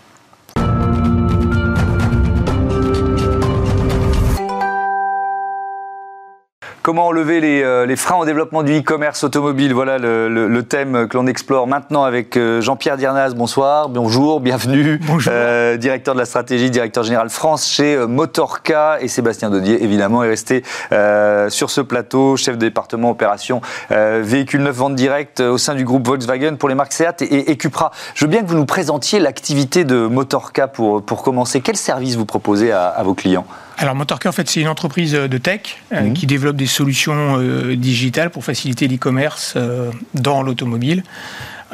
Comment 6.84 7.06
enlever 7.06 7.42
les, 7.42 7.62
euh, 7.62 7.86
les 7.86 7.96
freins 7.96 8.16
au 8.18 8.26
développement 8.26 8.64
du 8.64 8.80
e-commerce 8.80 9.24
automobile 9.24 9.72
Voilà 9.72 10.00
le, 10.00 10.28
le- 10.28 10.48
le 10.48 10.64
thème 10.64 11.08
que 11.08 11.16
l'on 11.16 11.28
explore 11.28 11.68
maintenant 11.68 12.04
avec 12.04 12.36
euh, 12.38 12.60
Jean-Pierre 12.60 12.98
Diernaz. 12.98 13.36
Bonsoir, 13.36 13.88
bonjour, 13.88 14.40
bienvenue. 14.40 15.00
Bonjour. 15.06 15.32
Euh, 15.36 15.78
directeur 15.78 16.16
de 16.16 16.20
la 16.20 16.26
stratégie, 16.26 16.72
directeur 16.72 17.04
général 17.04 17.30
France 17.30 17.68
chez 17.70 17.96
euh, 17.96 18.08
Motorca. 18.08 18.98
Et 19.00 19.08
Sébastien 19.10 19.52
Dodier, 19.52 19.84
évidemment, 19.84 20.24
est 20.24 20.30
resté 20.30 20.64
euh, 20.92 21.52
sur 21.52 21.70
ce 21.70 21.82
plateau, 21.82 22.36
chef 22.36 22.56
de 22.58 22.62
département 22.66 23.12
opération 23.12 23.62
euh, 23.92 24.22
véhicules 24.24 24.64
neufs 24.64 24.76
vente 24.76 24.96
directe 24.96 25.40
au 25.40 25.60
sein 25.60 25.76
du 25.76 25.86
groupe 25.86 26.08
Volkswagen 26.08 26.56
pour 26.56 26.68
les 26.68 26.74
marques 26.74 26.94
Seat 26.94 27.22
et, 27.22 27.52
et 27.52 27.58
Cupra. 27.58 27.92
Je 28.16 28.26
veux 28.26 28.32
bien 28.32 28.42
que 28.42 28.48
vous 28.48 28.58
nous 28.58 28.66
présentiez 28.66 29.20
l'activité 29.20 29.84
de 29.84 30.08
Motorca 30.08 30.68
pour, 30.68 31.04
pour 31.04 31.22
commencer. 31.22 31.62
Quel 31.62 31.78
service 31.78 32.16
vous 32.16 32.26
proposez 32.26 32.72
à, 32.72 32.88
à 32.88 33.04
vos 33.04 33.14
clients? 33.14 33.46
Alors 33.82 33.96
Motorcar, 33.96 34.30
en 34.30 34.34
fait, 34.34 34.48
c'est 34.48 34.62
une 34.62 34.68
entreprise 34.68 35.14
de 35.14 35.38
tech 35.40 35.62
euh, 35.92 36.02
Mhm. 36.02 36.14
qui 36.14 36.28
développe 36.28 36.56
des 36.56 36.68
solutions 36.68 37.38
euh, 37.40 37.76
digitales 37.76 38.30
pour 38.30 38.46
faciliter 38.46 38.88
l'e-commerce 38.88 39.56
euh, 39.58 39.90
dans 40.14 40.44
l'automobile. 40.44 41.04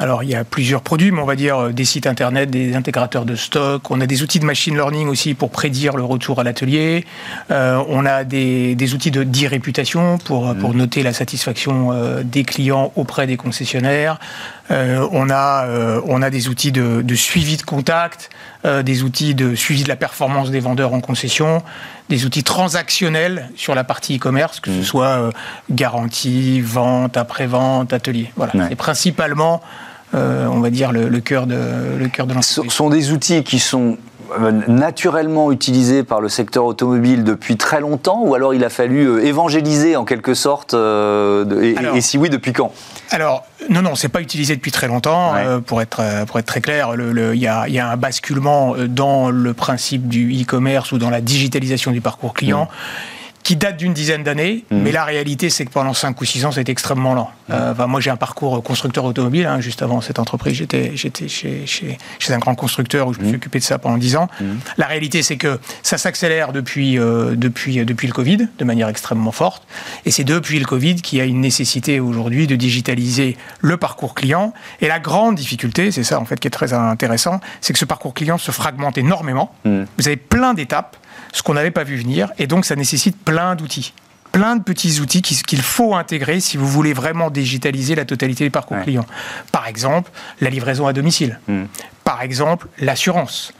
Alors, 0.00 0.22
il 0.22 0.30
y 0.30 0.34
a 0.34 0.44
plusieurs 0.44 0.80
produits, 0.80 1.10
mais 1.10 1.20
on 1.20 1.26
va 1.26 1.36
dire 1.36 1.58
euh, 1.58 1.72
des 1.72 1.84
sites 1.84 2.06
internet, 2.06 2.48
des 2.48 2.74
intégrateurs 2.76 3.26
de 3.26 3.34
stock. 3.34 3.90
On 3.90 4.00
a 4.00 4.06
des 4.06 4.22
outils 4.22 4.38
de 4.38 4.46
machine 4.46 4.74
learning 4.74 5.08
aussi 5.08 5.34
pour 5.34 5.50
prédire 5.50 5.96
le 5.98 6.04
retour 6.04 6.40
à 6.40 6.44
l'atelier. 6.44 7.04
Euh, 7.50 7.82
on 7.88 8.06
a 8.06 8.24
des, 8.24 8.74
des 8.74 8.94
outils 8.94 9.10
de 9.10 9.22
d'e-réputation 9.22 10.16
pour, 10.16 10.54
pour 10.54 10.72
noter 10.72 11.02
la 11.02 11.12
satisfaction 11.12 11.90
euh, 11.92 12.22
des 12.24 12.44
clients 12.44 12.90
auprès 12.96 13.26
des 13.26 13.36
concessionnaires. 13.36 14.18
Euh, 14.70 15.06
on, 15.12 15.28
a, 15.30 15.66
euh, 15.66 16.00
on 16.06 16.22
a 16.22 16.30
des 16.30 16.48
outils 16.48 16.72
de, 16.72 17.02
de 17.02 17.14
suivi 17.14 17.56
de 17.56 17.62
contact, 17.62 18.30
euh, 18.68 18.82
des 18.84 19.02
outils 19.02 19.34
de 19.34 19.54
suivi 19.56 19.82
de 19.82 19.88
la 19.88 19.96
performance 19.96 20.50
des 20.50 20.60
vendeurs 20.60 20.92
en 20.94 21.00
concession, 21.00 21.62
des 22.08 22.24
outils 22.24 22.44
transactionnels 22.44 23.50
sur 23.56 23.74
la 23.74 23.82
partie 23.82 24.16
e-commerce, 24.18 24.60
que 24.60 24.70
ce 24.70 24.82
soit 24.82 25.06
euh, 25.18 25.30
garantie, 25.70 26.60
vente, 26.60 27.16
après-vente, 27.16 27.92
atelier. 27.92 28.30
Voilà, 28.36 28.52
Ouais. 28.54 28.66
c'est 28.68 28.76
principalement, 28.76 29.60
euh, 30.14 30.46
on 30.46 30.60
va 30.60 30.70
dire, 30.70 30.92
le, 30.92 31.08
le 31.08 31.20
cœur 31.20 31.46
de, 31.46 31.56
le 31.98 32.08
cœur 32.08 32.26
de 32.26 32.32
Ce 32.32 32.36
l'entreprise. 32.60 32.72
sont 32.72 32.90
des 32.90 33.10
outils 33.12 33.42
qui 33.42 33.58
sont 33.58 33.96
naturellement 34.68 35.50
utilisés 35.52 36.04
par 36.04 36.20
le 36.20 36.28
secteur 36.28 36.64
automobile 36.64 37.24
depuis 37.24 37.56
très 37.56 37.80
longtemps 37.80 38.20
ou 38.22 38.34
alors 38.34 38.54
il 38.54 38.64
a 38.64 38.68
fallu 38.70 39.06
euh, 39.06 39.24
évangéliser 39.24 39.96
en 39.96 40.04
quelque 40.04 40.34
sorte 40.34 40.74
euh, 40.74 41.62
et, 41.62 41.76
Alors- 41.76 41.96
et 41.96 42.00
si 42.00 42.18
oui, 42.18 42.28
depuis 42.30 42.52
quand? 42.52 42.72
Alors, 43.10 43.44
non, 43.70 43.80
non, 43.80 43.94
c'est 43.94 44.08
pas 44.08 44.20
utilisé 44.20 44.54
depuis 44.54 44.70
très 44.70 44.86
longtemps. 44.86 45.32
Ouais. 45.32 45.44
euh, 45.46 45.60
pour, 45.60 45.80
être, 45.80 46.00
euh, 46.00 46.26
pour 46.26 46.38
être 46.38 46.46
très 46.46 46.60
clair, 46.60 46.92
il 46.94 47.38
y, 47.40 47.46
a, 47.46 47.66
il 47.66 47.72
y 47.74 47.78
a 47.78 47.88
un 47.88 47.96
basculement 47.96 48.74
euh, 48.76 48.86
dans 48.86 49.30
le 49.30 49.54
principe 49.54 50.08
du 50.08 50.30
e-commerce 50.42 50.92
ou 50.92 50.98
dans 50.98 51.10
la 51.10 51.20
digitalisation 51.22 51.90
du 51.90 52.00
parcours 52.02 52.34
client. 52.34 52.64
Mmh. 52.64 52.68
Qui 53.48 53.56
date 53.56 53.78
d'une 53.78 53.94
dizaine 53.94 54.24
d'années, 54.24 54.66
mais 54.70 54.92
la 54.92 55.06
réalité 55.06 55.48
c'est 55.48 55.64
que 55.64 55.70
pendant 55.70 55.94
5 55.94 56.20
ou 56.20 56.24
6 56.26 56.44
ans 56.44 56.52
c'était 56.52 56.70
extrêmement 56.70 57.14
lent. 57.14 57.30
Mmh. 57.48 57.52
Euh, 57.54 57.86
moi 57.86 57.98
j'ai 57.98 58.10
un 58.10 58.18
parcours 58.18 58.62
constructeur 58.62 59.06
automobile, 59.06 59.46
hein, 59.46 59.58
juste 59.62 59.80
avant 59.80 60.02
cette 60.02 60.18
entreprise 60.18 60.54
j'étais 60.54 60.94
chez, 60.98 61.10
chez, 61.28 61.64
chez 62.18 62.34
un 62.34 62.38
grand 62.38 62.54
constructeur 62.54 63.08
où 63.08 63.14
je 63.14 63.20
me 63.20 63.24
Mmh. 63.24 63.28
suis 63.28 63.36
occupé 63.36 63.58
de 63.58 63.64
ça 63.64 63.78
pendant 63.78 63.96
10 63.96 64.16
ans. 64.16 64.28
La 64.76 64.86
réalité 64.86 65.22
c'est 65.22 65.38
que 65.38 65.58
ça 65.82 65.96
s'accélère 65.96 66.52
depuis, 66.52 66.98
euh, 66.98 67.36
depuis, 67.36 67.82
depuis 67.86 68.06
le 68.06 68.12
Covid 68.12 68.48
de 68.58 68.64
manière 68.64 68.88
extrêmement 68.90 69.32
forte, 69.32 69.66
et 70.04 70.10
c'est 70.10 70.24
depuis 70.24 70.58
le 70.58 70.66
Covid 70.66 70.96
qu'il 70.96 71.18
y 71.18 71.22
a 71.22 71.24
une 71.24 71.40
nécessité 71.40 72.00
aujourd'hui 72.00 72.46
de 72.46 72.54
digitaliser 72.54 73.38
le 73.62 73.78
parcours 73.78 74.14
client. 74.14 74.52
Et 74.82 74.88
la 74.88 74.98
grande 74.98 75.36
difficulté, 75.36 75.90
c'est 75.90 76.04
ça 76.04 76.20
en 76.20 76.26
fait 76.26 76.38
qui 76.38 76.48
est 76.48 76.50
très 76.50 76.74
intéressant, 76.74 77.40
c'est 77.62 77.72
que 77.72 77.78
ce 77.78 77.86
parcours 77.86 78.12
client 78.12 78.36
se 78.36 78.50
fragmente 78.50 78.98
énormément. 78.98 79.54
Vous 79.64 80.06
avez 80.06 80.18
plein 80.18 80.52
d'étapes, 80.52 80.98
ce 81.32 81.42
qu'on 81.42 81.54
n'avait 81.54 81.70
pas 81.70 81.84
vu 81.84 81.96
venir, 81.96 82.30
et 82.38 82.46
donc 82.46 82.64
ça 82.64 82.76
nécessite 82.76 83.16
plein 83.16 83.54
d'outils. 83.54 83.92
Plein 84.32 84.56
de 84.56 84.62
petits 84.62 85.00
outils 85.00 85.22
qui- 85.22 85.42
qu'il 85.42 85.62
faut 85.62 85.94
intégrer 85.94 86.40
si 86.40 86.56
vous 86.58 86.66
voulez 86.68 86.92
vraiment 86.92 87.30
digitaliser 87.30 87.94
la 87.94 88.04
totalité 88.04 88.44
des 88.44 88.50
parcours 88.50 88.76
Ouais. 88.76 88.82
clients. 88.84 89.06
Par 89.52 89.66
exemple, 89.66 90.10
la 90.40 90.50
livraison 90.50 90.86
à 90.86 90.92
domicile. 90.92 91.40
Mm. 91.48 91.64
Par 92.04 92.20
exemple, 92.22 92.68
l'assurance. 92.78 93.52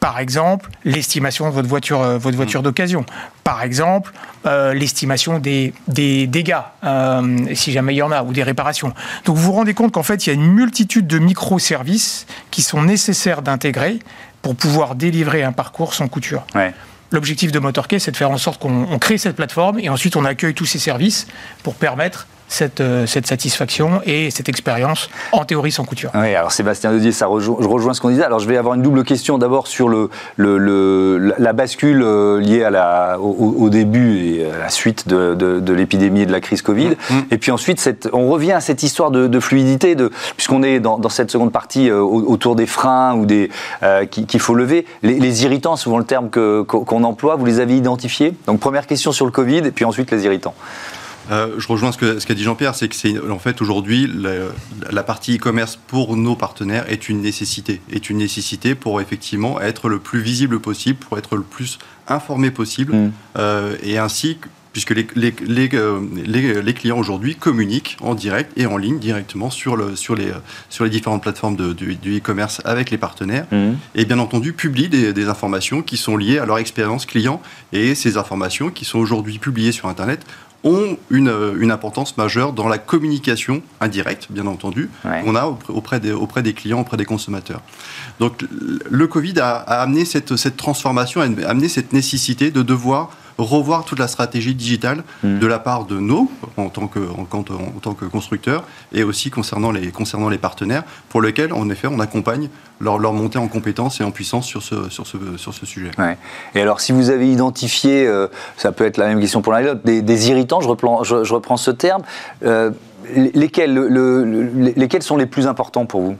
Par 0.00 0.18
exemple, 0.20 0.70
l'estimation 0.84 1.46
de 1.48 1.52
votre 1.54 1.68
voiture, 1.68 2.02
euh, 2.02 2.18
votre 2.18 2.36
voiture 2.36 2.62
d'occasion. 2.62 3.04
Par 3.42 3.62
exemple, 3.62 4.12
euh, 4.46 4.72
l'estimation 4.74 5.38
des, 5.40 5.72
des 5.88 6.26
dégâts, 6.28 6.54
euh, 6.84 7.36
si 7.54 7.72
jamais 7.72 7.94
il 7.94 7.98
y 7.98 8.02
en 8.02 8.10
a, 8.12 8.22
ou 8.22 8.32
des 8.32 8.42
réparations. 8.44 8.92
Donc 9.24 9.36
vous 9.36 9.42
vous 9.42 9.52
rendez 9.52 9.74
compte 9.74 9.92
qu'en 9.92 10.04
fait, 10.04 10.26
il 10.26 10.30
y 10.30 10.32
a 10.32 10.34
une 10.34 10.46
multitude 10.52 11.06
de 11.08 11.18
microservices 11.18 12.26
qui 12.52 12.62
sont 12.62 12.82
nécessaires 12.82 13.42
d'intégrer 13.42 13.98
pour 14.42 14.54
pouvoir 14.54 14.94
délivrer 14.94 15.42
un 15.42 15.52
parcours 15.52 15.94
sans 15.94 16.06
couture. 16.08 16.44
Ouais. 16.54 16.72
L'objectif 17.10 17.52
de 17.52 17.58
MotorKey, 17.58 17.98
c'est 17.98 18.10
de 18.10 18.16
faire 18.16 18.30
en 18.30 18.38
sorte 18.38 18.60
qu'on 18.60 18.86
on 18.90 18.98
crée 18.98 19.16
cette 19.16 19.36
plateforme 19.36 19.78
et 19.78 19.88
ensuite 19.88 20.16
on 20.16 20.24
accueille 20.24 20.54
tous 20.54 20.66
ces 20.66 20.78
services 20.78 21.26
pour 21.62 21.74
permettre 21.74 22.26
cette, 22.48 22.80
euh, 22.80 23.06
cette 23.06 23.26
satisfaction 23.26 24.00
et 24.04 24.30
cette 24.30 24.48
expérience 24.48 25.08
en 25.32 25.44
théorie 25.44 25.72
sans 25.72 25.84
couture. 25.84 26.10
Oui, 26.14 26.34
alors 26.34 26.52
Sébastien 26.52 26.92
ça 27.12 27.26
rejoint, 27.26 27.56
je 27.60 27.66
rejoins 27.66 27.94
ce 27.94 28.00
qu'on 28.00 28.08
disait. 28.10 28.24
Alors 28.24 28.38
je 28.40 28.48
vais 28.48 28.56
avoir 28.56 28.74
une 28.74 28.82
double 28.82 29.04
question 29.04 29.38
d'abord 29.38 29.66
sur 29.66 29.88
le, 29.88 30.10
le, 30.36 30.58
le- 30.58 31.18
la- 31.38 31.52
bascule 31.52 32.02
euh, 32.02 32.40
liée 32.40 32.62
à 32.64 32.70
la, 32.70 33.18
au, 33.20 33.54
au 33.58 33.68
début 33.70 34.18
et 34.18 34.46
à 34.50 34.58
la 34.58 34.68
suite 34.68 35.08
de, 35.08 35.34
de- 35.34 35.60
de 35.60 35.72
l'épidémie 35.72 36.22
et 36.22 36.26
de 36.26 36.32
la 36.32 36.40
crise 36.40 36.62
Covid. 36.62 36.90
Et 37.30 37.38
puis 37.38 37.50
ensuite, 37.50 37.80
cette, 37.80 38.08
on 38.12 38.28
revient 38.28 38.52
à 38.52 38.60
cette 38.60 38.82
histoire 38.82 39.10
de, 39.10 39.26
de 39.26 39.40
fluidité, 39.40 39.96
puisqu'on 40.36 40.62
est 40.62 40.78
dans, 40.80 40.98
dans 40.98 41.08
cette 41.08 41.30
seconde 41.30 41.52
partie 41.52 41.90
euh, 41.90 42.00
au- 42.00 42.22
autour 42.30 42.54
des 42.56 42.66
freins 42.66 43.14
ou 43.14 43.26
des 43.26 43.50
euh, 43.82 44.04
qui- 44.06 44.26
qu'il 44.26 44.40
faut 44.40 44.54
lever. 44.54 44.86
Les, 45.02 45.18
les 45.18 45.44
irritants, 45.44 45.76
souvent 45.76 45.98
le 45.98 46.04
terme 46.04 46.30
qu'on 46.30 47.04
emploie, 47.04 47.36
vous 47.36 47.44
les 47.44 47.60
avez 47.60 47.76
identifiés? 47.76 48.34
Donc 48.46 48.60
première 48.60 48.86
question 48.86 49.12
sur 49.12 49.24
le 49.26 49.32
Covid 49.32 49.58
et 49.58 49.70
puis 49.72 49.84
ensuite 49.84 50.10
les 50.10 50.24
irritants. 50.24 50.54
Euh, 51.30 51.54
je 51.58 51.68
rejoins 51.68 51.92
ce 51.92 51.98
qu'a 52.26 52.34
dit 52.34 52.42
Jean-Pierre, 52.42 52.74
c'est 52.74 52.88
que 52.88 52.94
c'est 52.94 53.18
en 53.28 53.38
fait 53.38 53.60
aujourd'hui 53.60 54.06
la, 54.12 54.30
la 54.90 55.02
partie 55.02 55.36
e-commerce 55.36 55.76
pour 55.86 56.16
nos 56.16 56.36
partenaires 56.36 56.84
est 56.90 57.08
une 57.08 57.20
nécessité, 57.20 57.80
est 57.92 58.08
une 58.10 58.18
nécessité 58.18 58.74
pour 58.74 59.00
effectivement 59.00 59.60
être 59.60 59.88
le 59.88 59.98
plus 59.98 60.20
visible 60.20 60.60
possible, 60.60 60.98
pour 60.98 61.18
être 61.18 61.36
le 61.36 61.42
plus 61.42 61.78
informé 62.08 62.50
possible, 62.50 62.94
Mm. 62.94 63.12
euh, 63.38 63.76
et 63.82 63.98
ainsi 63.98 64.38
puisque 64.72 64.90
les, 64.90 65.06
les, 65.16 65.34
les, 65.46 65.68
euh, 65.74 65.98
les- 66.62 66.74
clients 66.74 66.98
aujourd'hui 66.98 67.34
communiquent 67.34 67.96
en 68.00 68.14
direct 68.14 68.52
et 68.56 68.66
en 68.66 68.76
ligne 68.76 68.98
directement 68.98 69.50
sur, 69.50 69.76
le, 69.76 69.96
sur, 69.96 70.14
les, 70.14 70.30
sur 70.68 70.84
les 70.84 70.90
différentes 70.90 71.22
plateformes 71.22 71.56
de- 71.56 71.72
du 71.72 71.96
du 71.96 72.18
e-commerce 72.18 72.60
avec 72.64 72.90
les 72.90 72.98
partenaires 72.98 73.46
Mhm. 73.50 73.76
et 73.96 74.04
bien 74.04 74.18
entendu 74.20 74.52
publient 74.52 74.88
des, 74.88 75.12
des 75.12 75.28
informations 75.28 75.82
qui 75.82 75.96
sont 75.96 76.16
liées 76.16 76.38
à 76.38 76.46
leur 76.46 76.58
expérience 76.58 77.06
client 77.06 77.42
et 77.72 77.94
ces 77.94 78.16
informations 78.18 78.70
qui 78.70 78.84
sont 78.84 78.98
aujourd'hui 78.98 79.38
publiées 79.38 79.72
sur 79.72 79.88
Internet 79.88 80.20
ont 80.64 80.96
une, 81.10 81.28
euh, 81.28 81.54
une 81.58 81.70
importance 81.70 82.16
majeure 82.16 82.52
dans 82.52 82.66
la 82.68 82.78
communication 82.78 83.62
indirecte, 83.80 84.26
bien 84.30 84.46
entendu, 84.46 84.90
Ouais. 85.04 85.22
qu'on 85.22 85.36
a 85.36 85.46
auprès- 85.68 86.00
des, 86.00 86.12
auprès 86.12 86.42
des 86.42 86.52
clients, 86.52 86.80
auprès 86.80 86.96
des 86.96 87.04
consommateurs. 87.04 87.60
Donc 88.18 88.42
le- 88.42 88.80
le 88.90 89.06
Covid 89.06 89.38
a, 89.38 89.50
a 89.56 89.82
amené 89.82 90.04
cette, 90.04 90.34
cette 90.36 90.56
transformation, 90.56 91.20
a 91.20 91.24
amené 91.48 91.68
cette 91.68 91.92
nécessité 91.92 92.50
de 92.50 92.62
devoir 92.62 93.10
revoir 93.38 93.84
toute 93.84 93.98
la 94.00 94.08
stratégie 94.08 94.54
digitale 94.54 95.04
Mm. 95.22 95.38
de 95.38 95.46
la 95.46 95.58
part 95.58 95.84
de 95.84 95.96
nous, 95.98 96.30
en 96.56 96.68
tant 96.68 96.86
que, 96.88 96.98
en, 96.98 97.24
tant- 97.24 97.44
en 97.54 97.78
tant 97.80 97.94
que 97.94 98.04
constructeurs, 98.04 98.64
et 98.92 99.04
aussi 99.04 99.30
concernant 99.30 99.70
les, 99.70 99.88
concernant 99.92 100.28
les 100.28 100.38
partenaires, 100.38 100.82
pour 101.08 101.22
lesquels, 101.22 101.52
en 101.52 101.68
effet, 101.70 101.88
on 101.90 102.00
accompagne 102.00 102.48
leur, 102.80 102.98
leur 102.98 103.12
montée 103.12 103.38
en 103.38 103.48
compétences 103.48 104.00
et 104.00 104.04
en 104.04 104.10
puissance 104.10 104.46
sur 104.46 104.62
ce, 104.62 104.90
sur 104.90 105.06
ce, 105.06 105.16
sur 105.36 105.54
ce 105.54 105.66
sujet. 105.66 105.90
Ouais. 105.98 106.16
Et 106.54 106.60
alors, 106.60 106.80
si 106.80 106.92
vous 106.92 107.10
avez 107.10 107.30
identifié, 107.30 108.06
euh, 108.06 108.26
ça 108.56 108.72
peut 108.72 108.84
être 108.84 108.96
la 108.98 109.06
même 109.06 109.20
question 109.20 109.40
pour 109.42 109.52
l'un 109.52 109.60
et 109.60 109.64
l'autre, 109.64 109.80
des, 109.84 110.02
des 110.02 110.28
irritants, 110.30 110.60
je 110.60 110.68
reprends, 110.68 111.04
je, 111.04 111.24
je 111.24 111.34
reprends 111.34 111.56
ce 111.56 111.70
terme, 111.70 112.02
euh, 112.44 112.70
lesquels, 113.14 113.72
le- 113.72 113.88
le- 113.88 114.24
le- 114.24 114.72
lesquels 114.76 115.02
sont 115.02 115.16
les 115.16 115.26
plus 115.26 115.46
importants 115.46 115.86
pour 115.86 116.02
vous? 116.02 116.16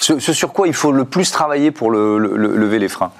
Ce, 0.00 0.18
ce 0.18 0.32
sur 0.32 0.52
quoi 0.52 0.66
il 0.66 0.74
faut 0.74 0.92
le 0.92 1.04
plus 1.04 1.30
travailler 1.30 1.70
pour 1.70 1.90
le- 1.90 2.18
le- 2.18 2.36
le- 2.36 2.56
lever 2.56 2.78
les 2.78 2.88
freins? 2.88 3.12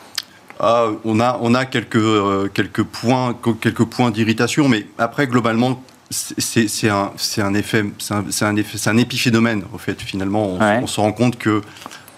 Ah, 0.61 0.89
on 1.05 1.19
a, 1.21 1.39
on 1.43 1.55
a 1.55 1.65
quelques, 1.65 1.97
euh, 1.97 2.49
quelques 2.53 2.83
points, 2.85 3.37
quelques 3.61 3.85
points 3.85 4.11
d'irritation, 4.11 4.69
mais 4.69 4.87
après, 4.99 5.27
globalement, 5.27 5.83
c'est 6.11 6.89
un, 6.91 7.11
c'est 7.17 7.41
un 7.43 7.55
effet, 7.55 7.85
c'est 7.99 8.15
un, 8.15 8.25
un 8.43 8.57
effet, 8.57 8.79
c'est 8.79 8.91
un 8.91 8.97
épiphénomène, 8.99 9.65
au 9.73 9.79
fait, 9.79 10.01
finalement. 10.03 10.47
On, 10.47 10.59
Ouais. 10.61 10.79
on 10.83 10.87
se 10.87 11.01
rend 11.01 11.13
compte 11.13 11.39
que 11.39 11.63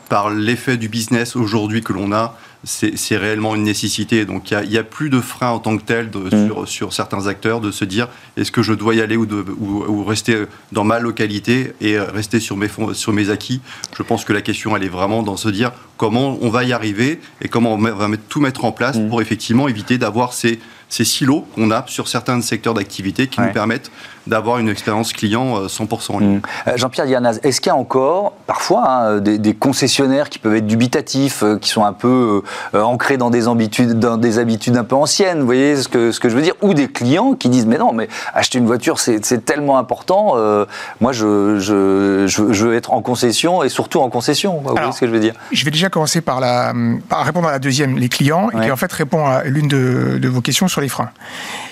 par 0.09 0.31
l'effet 0.31 0.77
du 0.77 0.89
business 0.89 1.37
aujourd'hui 1.37 1.83
que 1.83 1.93
l'on 1.93 2.13
a, 2.13 2.37
c'est 2.65 3.17
réellement 3.17 3.55
une 3.55 3.63
nécessité. 3.63 4.25
Donc, 4.25 4.51
il 4.51 4.69
n'y 4.71 4.79
a, 4.79 4.85
plus 4.85 5.11
de 5.11 5.21
frein 5.21 5.51
en 5.51 5.59
tant 5.59 5.77
que 5.77 5.83
tel 5.83 6.11
de- 6.11 6.19
Mm. 6.35 6.47
sur, 6.47 6.69
sur 6.69 6.93
certains 6.93 7.27
acteurs 7.27 7.61
de 7.61 7.71
se 7.71 7.85
dire 7.85 8.09
est-ce 8.37 8.51
que 8.51 8.63
je 8.63 8.73
dois 8.73 8.95
y 8.95 9.01
aller 9.01 9.17
ou, 9.17 9.27
de- 9.27 9.45
ou- 9.59 9.85
ou 9.87 10.05
rester 10.05 10.45
dans 10.73 10.85
ma 10.85 10.99
localité 10.99 11.75
et 11.81 11.97
euh, 11.99 12.05
rester 12.11 12.41
sur 12.41 12.57
mes, 12.57 12.69
fonds- 12.69 12.95
sur 12.95 13.13
mes 13.13 13.31
acquis? 13.31 13.61
Je 13.97 14.03
pense 14.03 14.25
que 14.25 14.33
la 14.33 14.41
question, 14.43 14.77
elle 14.77 14.85
est 14.85 14.89
vraiment 14.89 15.23
dans 15.23 15.37
se 15.37 15.49
dire 15.49 15.73
comment 15.97 16.39
on 16.41 16.49
va 16.49 16.65
y 16.65 16.73
arriver 16.73 17.21
et 17.43 17.49
comment 17.49 17.75
on 17.75 17.79
va 17.79 18.09
mettre- 18.09 18.23
tout 18.29 18.41
mettre 18.41 18.65
en 18.65 18.73
place 18.73 18.97
Mm. 18.97 19.09
pour 19.09 19.21
effectivement 19.21 19.69
éviter 19.69 19.99
d'avoir 19.99 20.33
ces, 20.33 20.59
ces 20.95 21.05
silos 21.05 21.45
qu'on 21.57 21.73
a 21.73 21.83
sur 21.89 22.07
certains 22.07 22.41
secteurs 22.41 22.75
d'activité 22.75 23.27
qui 23.27 23.41
Ouais. 23.41 23.49
nous 23.49 23.53
permettent 23.53 23.91
d'avoir 24.29 24.59
une 24.59 24.69
expérience 24.71 25.13
client 25.13 25.57
euh, 25.59 25.67
100% 25.67 26.13
en 26.13 26.19
ligne. 26.19 26.41
Euh, 26.67 26.77
Jean-Pierre 26.77 27.05
Dianaz, 27.07 27.41
est-ce 27.43 27.61
qu'il 27.61 27.69
y 27.71 27.73
a 27.73 27.77
encore 27.77 28.33
parfois 28.47 28.85
hein, 28.89 29.19
des, 29.19 29.37
des 29.39 29.55
concessionnaires 29.55 30.31
qui 30.31 30.39
peuvent 30.39 30.55
être 30.55 30.67
dubitatifs, 30.67 31.43
euh, 31.43 31.59
qui 31.59 31.69
sont 31.69 31.85
un 31.85 31.93
peu 31.93 32.43
euh, 32.75 32.81
ancrés 32.83 33.17
dans 33.19 33.29
des, 33.29 33.49
habitudes, 33.49 33.99
dans 33.99 34.17
des 34.17 34.39
habitudes 34.39 34.77
un 34.79 34.85
peu 34.85 34.95
anciennes, 34.95 35.41
vous 35.41 35.47
voyez 35.47 35.77
ce 35.77 35.89
que, 35.89 36.11
ce 36.13 36.21
que 36.21 36.29
je 36.31 36.37
veux 36.37 36.43
dire? 36.43 36.55
Ou 36.63 36.73
des 36.75 36.89
clients 36.89 37.35
qui 37.35 37.49
disent 37.51 37.67
mais 37.67 37.77
non, 37.77 37.93
mais 37.93 38.09
acheter 38.33 38.59
une 38.59 38.67
voiture 38.67 38.99
c'est 39.01 39.45
tellement 39.45 39.77
important, 39.79 40.35
euh, 40.37 40.65
moi 41.01 41.13
je, 41.13 41.59
je, 41.59 42.27
je, 42.27 42.53
je 42.53 42.67
veux 42.67 42.75
être 42.77 42.93
en 42.95 43.03
concession 43.03 43.63
et 43.63 43.69
surtout 43.69 44.01
en 44.01 44.09
concession, 44.09 44.61
vous 44.65 44.71
voyez 44.75 44.93
ce 44.93 45.01
que 45.01 45.07
je 45.07 45.13
veux 45.13 45.21
dire? 45.21 45.35
Je 45.53 45.65
vais 45.67 45.71
déjà 45.71 45.89
commencer 45.91 46.21
par, 46.23 46.41
la, 46.41 46.73
par 47.09 47.25
répondre 47.27 47.49
à 47.49 47.53
la 47.53 47.59
deuxième, 47.59 47.99
les 47.99 48.09
clients, 48.09 48.49
et 48.51 48.61
qui 48.65 48.71
en 48.71 48.77
fait 48.77 48.93
répond 48.93 49.27
à 49.27 49.43
l'une 49.45 49.69
de, 49.69 50.19
de 50.19 50.29
vos 50.29 50.41
questions 50.41 50.69
sur 50.69 50.81
les 50.81 50.84
freins. 50.89 51.11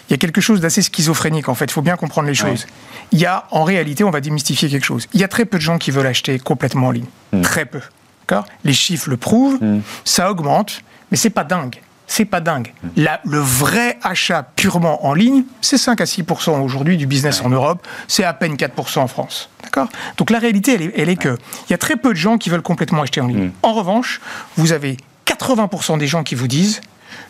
Il 0.09 0.13
y 0.13 0.15
a 0.15 0.19
quelque 0.19 0.41
chose 0.41 0.61
d'assez 0.61 0.83
schizophrénique 0.83 1.49
en 1.49 1.55
fait, 1.55 1.67
il 1.67 1.73
faut 1.73 1.83
bien 1.83 1.97
comprendre 1.97 2.29
les 2.29 2.35
choses. 2.35 2.67
Il 3.13 3.19
y 3.19 3.27
a 3.27 3.45
en 3.51 3.65
réalité, 3.65 4.05
on 4.05 4.11
va 4.11 4.21
démystifier 4.21 4.69
quelque 4.69 4.85
chose, 4.85 5.07
il 5.15 5.21
y 5.21 5.25
a 5.25 5.29
très 5.29 5.45
peu 5.45 5.59
de 5.59 5.63
gens 5.63 5.79
qui 5.79 5.91
veulent 5.91 6.07
acheter 6.07 6.39
complètement 6.39 6.89
en 6.89 6.91
ligne. 6.91 7.07
Très 7.43 7.65
peu. 7.65 7.81
D'accord? 8.27 8.47
Les 8.65 8.73
chiffres 8.73 9.11
le 9.11 9.17
prouvent, 9.17 9.59
ça 10.05 10.31
augmente, 10.31 10.81
mais 11.11 11.17
c'est 11.17 11.31
pas 11.31 11.45
dingue. 11.45 11.81
C'est 12.07 12.25
pas 12.27 12.41
dingue. 12.41 12.75
La- 12.97 13.21
le 13.25 13.39
vrai 13.39 13.99
achat 14.03 14.43
purement 14.57 15.07
en 15.07 15.15
ligne, 15.15 15.45
c'est 15.63 15.79
5 15.79 15.99
à 16.01 16.05
6% 16.05 16.61
aujourd'hui 16.63 16.99
du 16.99 17.07
business 17.07 17.41
en 17.43 17.49
Europe, 17.49 17.87
c'est 18.07 18.25
à 18.25 18.35
peine 18.35 18.57
4% 18.57 18.99
en 19.01 19.07
France. 19.07 19.49
D'accord? 19.63 19.89
Donc 20.19 20.29
la 20.31 20.39
réalité, 20.39 20.75
elle 20.75 20.83
est, 20.83 20.93
elle 20.97 21.09
est 21.09 21.17
que 21.17 21.39
il 21.69 21.71
y 21.71 21.75
a 21.75 21.79
très 21.79 21.97
peu 21.97 22.11
de 22.11 22.19
gens 22.19 22.37
qui 22.37 22.51
veulent 22.51 22.61
complètement 22.63 23.01
acheter 23.03 23.23
en 23.23 23.29
ligne. 23.29 23.51
En 23.63 23.73
revanche, 23.73 24.21
vous 24.57 24.73
avez 24.73 24.99
80 25.25 25.97
des 25.97 26.07
gens 26.07 26.23
qui 26.23 26.35
vous 26.35 26.49
disent 26.49 26.83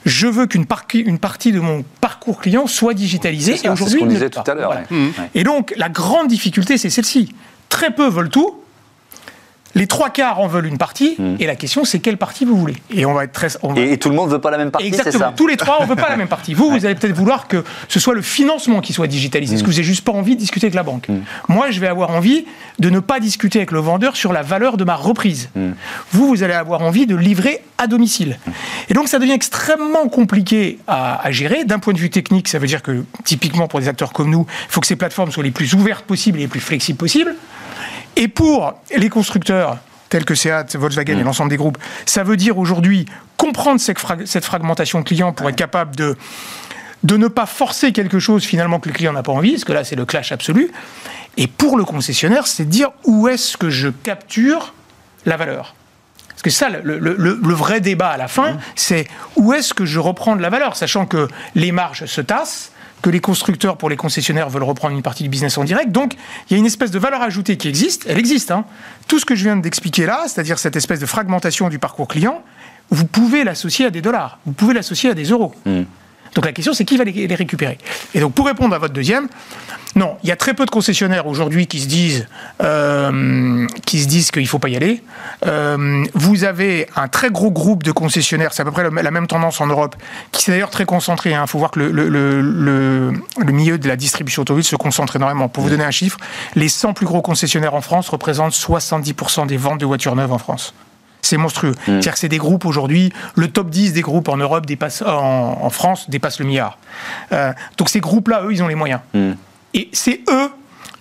je 0.04 0.26
veux 0.26 0.46
qu'une 0.46 0.66
partie, 0.66 1.04
de 1.52 1.60
mon 1.60 1.84
parcours 2.00 2.40
client 2.40 2.66
soit 2.66 2.94
digitalisée. 2.94 3.56
Ça, 3.56 3.68
Et 3.68 3.70
aujourd'hui, 3.70 4.02
tout 4.30 4.40
à 4.46 4.54
l'heure, 4.54 4.72
Voilà. 4.72 4.82
ouais. 4.90 4.96
Ouais. 5.18 5.30
Et 5.34 5.44
donc, 5.44 5.72
la 5.76 5.88
grande 5.88 6.28
difficulté, 6.28 6.78
c'est 6.78 6.90
celle-ci. 6.90 7.34
Très 7.68 7.94
peu 7.94 8.08
veulent 8.08 8.30
tout. 8.30 8.61
Les 9.74 9.86
trois 9.86 10.10
quarts 10.10 10.38
en 10.40 10.46
veulent 10.48 10.66
une 10.66 10.78
partie. 10.78 11.16
Et 11.38 11.46
la 11.46 11.56
question, 11.56 11.84
c'est 11.84 11.98
quelle 11.98 12.18
partie 12.18 12.44
vous 12.44 12.56
voulez 12.56 12.74
Et 12.94 13.06
on 13.06 13.14
va 13.14 13.24
être 13.24 13.32
très. 13.32 13.48
on 13.62 13.72
va- 13.72 13.80
et, 13.80 13.92
et 13.92 13.98
tout 13.98 14.08
le 14.10 14.14
monde 14.14 14.30
veut 14.30 14.40
pas 14.40 14.50
la 14.50 14.58
même 14.58 14.70
partie, 14.70 14.88
c'est 14.90 14.96
Exactement. 14.98 15.24
ça 15.30 15.34
Tous 15.36 15.46
les 15.46 15.56
trois, 15.56 15.78
on 15.80 15.84
ne 15.84 15.88
veut 15.88 15.96
pas 15.96 16.08
la 16.10 16.16
même 16.16 16.28
partie. 16.28 16.54
Vous, 16.54 16.70
vous 16.70 16.84
allez 16.84 16.94
peut-être 16.94 17.14
vouloir 17.16 17.48
que 17.48 17.64
ce 17.88 17.98
soit 18.00 18.14
le 18.14 18.22
financement 18.22 18.80
qui 18.80 18.92
soit 18.92 19.06
digitalisé. 19.06 19.54
Parce 19.54 19.62
que 19.62 19.66
vous 19.66 19.72
n'avez 19.72 19.82
juste 19.84 20.04
pas 20.04 20.12
envie 20.12 20.34
de 20.34 20.40
discuter 20.40 20.66
avec 20.66 20.74
la 20.74 20.82
banque. 20.82 21.06
Moi, 21.48 21.70
je 21.70 21.80
vais 21.80 21.86
avoir 21.88 22.10
envie 22.10 22.44
de 22.78 22.90
ne 22.90 23.00
pas 23.00 23.20
discuter 23.20 23.58
avec 23.60 23.70
le 23.72 23.78
vendeur 23.80 24.16
sur 24.16 24.32
la 24.32 24.42
valeur 24.42 24.76
de 24.76 24.84
ma 24.84 24.94
reprise. 24.94 25.48
Vous, 26.12 26.26
vous 26.28 26.42
allez 26.42 26.54
avoir 26.54 26.82
envie 26.82 27.06
de 27.06 27.16
livrer 27.16 27.62
à 27.78 27.86
domicile. 27.86 28.38
Et 28.90 28.94
donc, 28.94 29.08
ça 29.08 29.18
devient 29.18 29.32
extrêmement 29.32 30.08
compliqué 30.08 30.78
à, 30.86 31.24
à 31.26 31.30
gérer. 31.30 31.64
D'un 31.64 31.78
point 31.78 31.92
de 31.94 31.98
vue 31.98 32.10
technique, 32.10 32.48
ça 32.48 32.58
veut 32.58 32.66
dire 32.66 32.82
que, 32.82 33.04
typiquement 33.24 33.68
pour 33.68 33.80
des 33.80 33.88
acteurs 33.88 34.12
comme 34.12 34.30
nous, 34.30 34.46
il 34.68 34.72
faut 34.72 34.80
que 34.80 34.86
ces 34.86 34.96
plateformes 34.96 35.30
soient 35.32 35.42
les 35.42 35.50
plus 35.50 35.74
ouvertes 35.74 36.04
possibles 36.04 36.38
et 36.38 36.42
les 36.42 36.48
plus 36.48 36.60
flexibles 36.60 36.98
possibles. 36.98 37.34
Et 38.16 38.28
pour 38.28 38.74
les 38.96 39.08
constructeurs 39.08 39.78
tels 40.08 40.24
que 40.24 40.34
Seat, 40.34 40.76
Volkswagen 40.76 41.18
et 41.18 41.22
l'ensemble 41.22 41.50
des 41.50 41.56
groupes, 41.56 41.78
ça 42.04 42.22
veut 42.22 42.36
dire 42.36 42.58
aujourd'hui 42.58 43.06
comprendre 43.38 43.80
cette, 43.80 43.98
frag- 43.98 44.26
cette 44.26 44.44
fragmentation 44.44 45.02
client 45.02 45.32
pour 45.32 45.48
être 45.48 45.56
capable 45.56 45.96
de, 45.96 46.16
de 47.02 47.16
ne 47.16 47.28
pas 47.28 47.46
forcer 47.46 47.92
quelque 47.92 48.18
chose 48.18 48.44
finalement 48.44 48.78
que 48.78 48.88
le 48.88 48.94
client 48.94 49.12
n'a 49.14 49.22
pas 49.22 49.32
envie, 49.32 49.52
parce 49.52 49.64
que 49.64 49.72
là 49.72 49.84
c'est 49.84 49.96
le 49.96 50.04
clash 50.04 50.30
absolu. 50.32 50.70
Et 51.38 51.46
pour 51.46 51.78
le 51.78 51.84
concessionnaire, 51.84 52.46
c'est 52.46 52.66
de 52.66 52.70
dire 52.70 52.90
où 53.04 53.26
est-ce 53.28 53.56
que 53.56 53.70
je 53.70 53.88
capture 53.88 54.74
la 55.24 55.38
valeur. 55.38 55.74
Parce 56.28 56.42
que 56.42 56.50
ça, 56.50 56.68
le, 56.68 56.98
le- 56.98 57.14
le- 57.16 57.40
le 57.42 57.54
vrai 57.54 57.80
débat 57.80 58.08
à 58.10 58.16
la 58.16 58.28
fin, 58.28 58.58
c'est 58.74 59.06
où 59.36 59.52
est-ce 59.54 59.72
que 59.72 59.86
je 59.86 59.98
reprends 60.00 60.36
de 60.36 60.42
la 60.42 60.50
valeur, 60.50 60.76
sachant 60.76 61.06
que 61.06 61.28
les 61.54 61.72
marges 61.72 62.04
se 62.06 62.20
tassent, 62.20 62.71
que 63.02 63.10
les 63.10 63.20
constructeurs 63.20 63.76
pour 63.76 63.90
les 63.90 63.96
concessionnaires 63.96 64.48
veulent 64.48 64.62
reprendre 64.62 64.94
une 64.96 65.02
partie 65.02 65.24
du 65.24 65.28
business 65.28 65.58
en 65.58 65.64
direct. 65.64 65.90
Donc, 65.90 66.14
il 66.48 66.52
y 66.52 66.56
a 66.56 66.58
une 66.58 66.66
espèce 66.66 66.90
de 66.92 66.98
valeur 66.98 67.20
ajoutée 67.20 67.56
qui 67.56 67.68
existe. 67.68 68.06
Elle 68.08 68.18
existe. 68.18 68.50
hein. 68.52 68.64
Tout 69.08 69.18
ce 69.18 69.24
que 69.24 69.34
je 69.34 69.42
viens 69.42 69.56
d'expliquer 69.56 70.06
là, 70.06 70.22
c'est-à-dire 70.28 70.58
cette 70.58 70.76
espèce 70.76 71.00
de 71.00 71.06
fragmentation 71.06 71.68
du 71.68 71.78
parcours 71.78 72.06
client, 72.08 72.42
vous 72.90 73.04
pouvez 73.04 73.42
l'associer 73.44 73.86
à 73.86 73.90
des 73.90 74.00
dollars, 74.02 74.38
vous 74.46 74.52
pouvez 74.52 74.74
l'associer 74.74 75.10
à 75.10 75.14
des 75.14 75.24
euros. 75.24 75.54
Donc 76.34 76.44
la 76.46 76.52
question, 76.52 76.72
c'est 76.72 76.84
qui 76.84 76.96
va 76.96 77.04
les, 77.04 77.34
récupérer 77.34 77.78
Et 78.14 78.20
donc 78.20 78.32
pour 78.34 78.46
répondre 78.46 78.74
à 78.74 78.78
votre 78.78 78.94
deuxième, 78.94 79.28
non, 79.94 80.16
il 80.22 80.28
y 80.30 80.32
a 80.32 80.36
très 80.36 80.54
peu 80.54 80.64
de 80.64 80.70
concessionnaires 80.70 81.26
aujourd'hui 81.26 81.66
qui 81.66 81.80
se 81.80 81.86
disent 81.86 82.26
euh, 82.62 83.66
qui 83.84 84.00
se 84.00 84.08
disent 84.08 84.30
qu'il 84.30 84.46
faut 84.48 84.58
pas 84.58 84.70
y 84.70 84.76
aller. 84.76 85.02
Euh, 85.46 86.04
vous 86.14 86.44
avez 86.44 86.86
un 86.96 87.08
très 87.08 87.30
gros 87.30 87.50
groupe 87.50 87.82
de 87.82 87.92
concessionnaires, 87.92 88.54
c'est 88.54 88.62
à 88.62 88.64
peu 88.64 88.70
près 88.70 88.88
la 88.90 89.10
même 89.10 89.26
tendance 89.26 89.60
en 89.60 89.66
Europe, 89.66 89.96
qui 90.30 90.42
s'est 90.42 90.52
d'ailleurs 90.52 90.70
très 90.70 90.86
concentré. 90.86 91.32
Il 91.32 91.46
faut 91.46 91.58
voir 91.58 91.70
que 91.70 91.80
le- 91.80 91.90
le 92.08 93.52
milieu 93.52 93.76
de 93.76 93.88
la 93.88 93.96
distribution 93.96 94.42
automobile 94.42 94.64
se 94.64 94.76
concentre 94.76 95.16
énormément. 95.16 95.48
Pour 95.48 95.64
vous 95.64 95.70
donner 95.70 95.84
un 95.84 95.90
chiffre, 95.90 96.18
les 96.54 96.68
100 96.68 96.94
plus 96.94 97.06
gros 97.06 97.20
concessionnaires 97.22 97.74
en 97.74 97.82
France 97.82 98.08
représentent 98.08 98.54
70% 98.54 99.46
des 99.46 99.56
ventes 99.58 99.78
de 99.80 99.86
voitures 99.86 100.16
neuves 100.16 100.32
en 100.32 100.38
France. 100.38 100.72
C'est 101.22 101.36
monstrueux. 101.36 101.74
C'est-à-dire 101.86 102.12
que 102.12 102.18
c'est 102.18 102.28
des 102.28 102.38
groupes 102.38 102.64
aujourd'hui, 102.64 103.12
le 103.36 103.48
top 103.48 103.70
10 103.70 103.92
des 103.92 104.00
groupes 104.02 104.28
en 104.28 104.36
Europe 104.36 104.66
dépasse, 104.66 105.02
en, 105.02 105.58
en 105.62 105.70
France 105.70 106.10
dépasse 106.10 106.40
le 106.40 106.46
milliard. 106.46 106.78
Euh, 107.30 107.52
donc 107.78 107.88
ces 107.88 108.00
groupes-là, 108.00 108.42
eux, 108.44 108.52
ils 108.52 108.62
ont 108.62 108.68
les 108.68 108.74
moyens. 108.74 109.00
Et 109.74 109.88
c'est 109.92 110.20
eux 110.28 110.50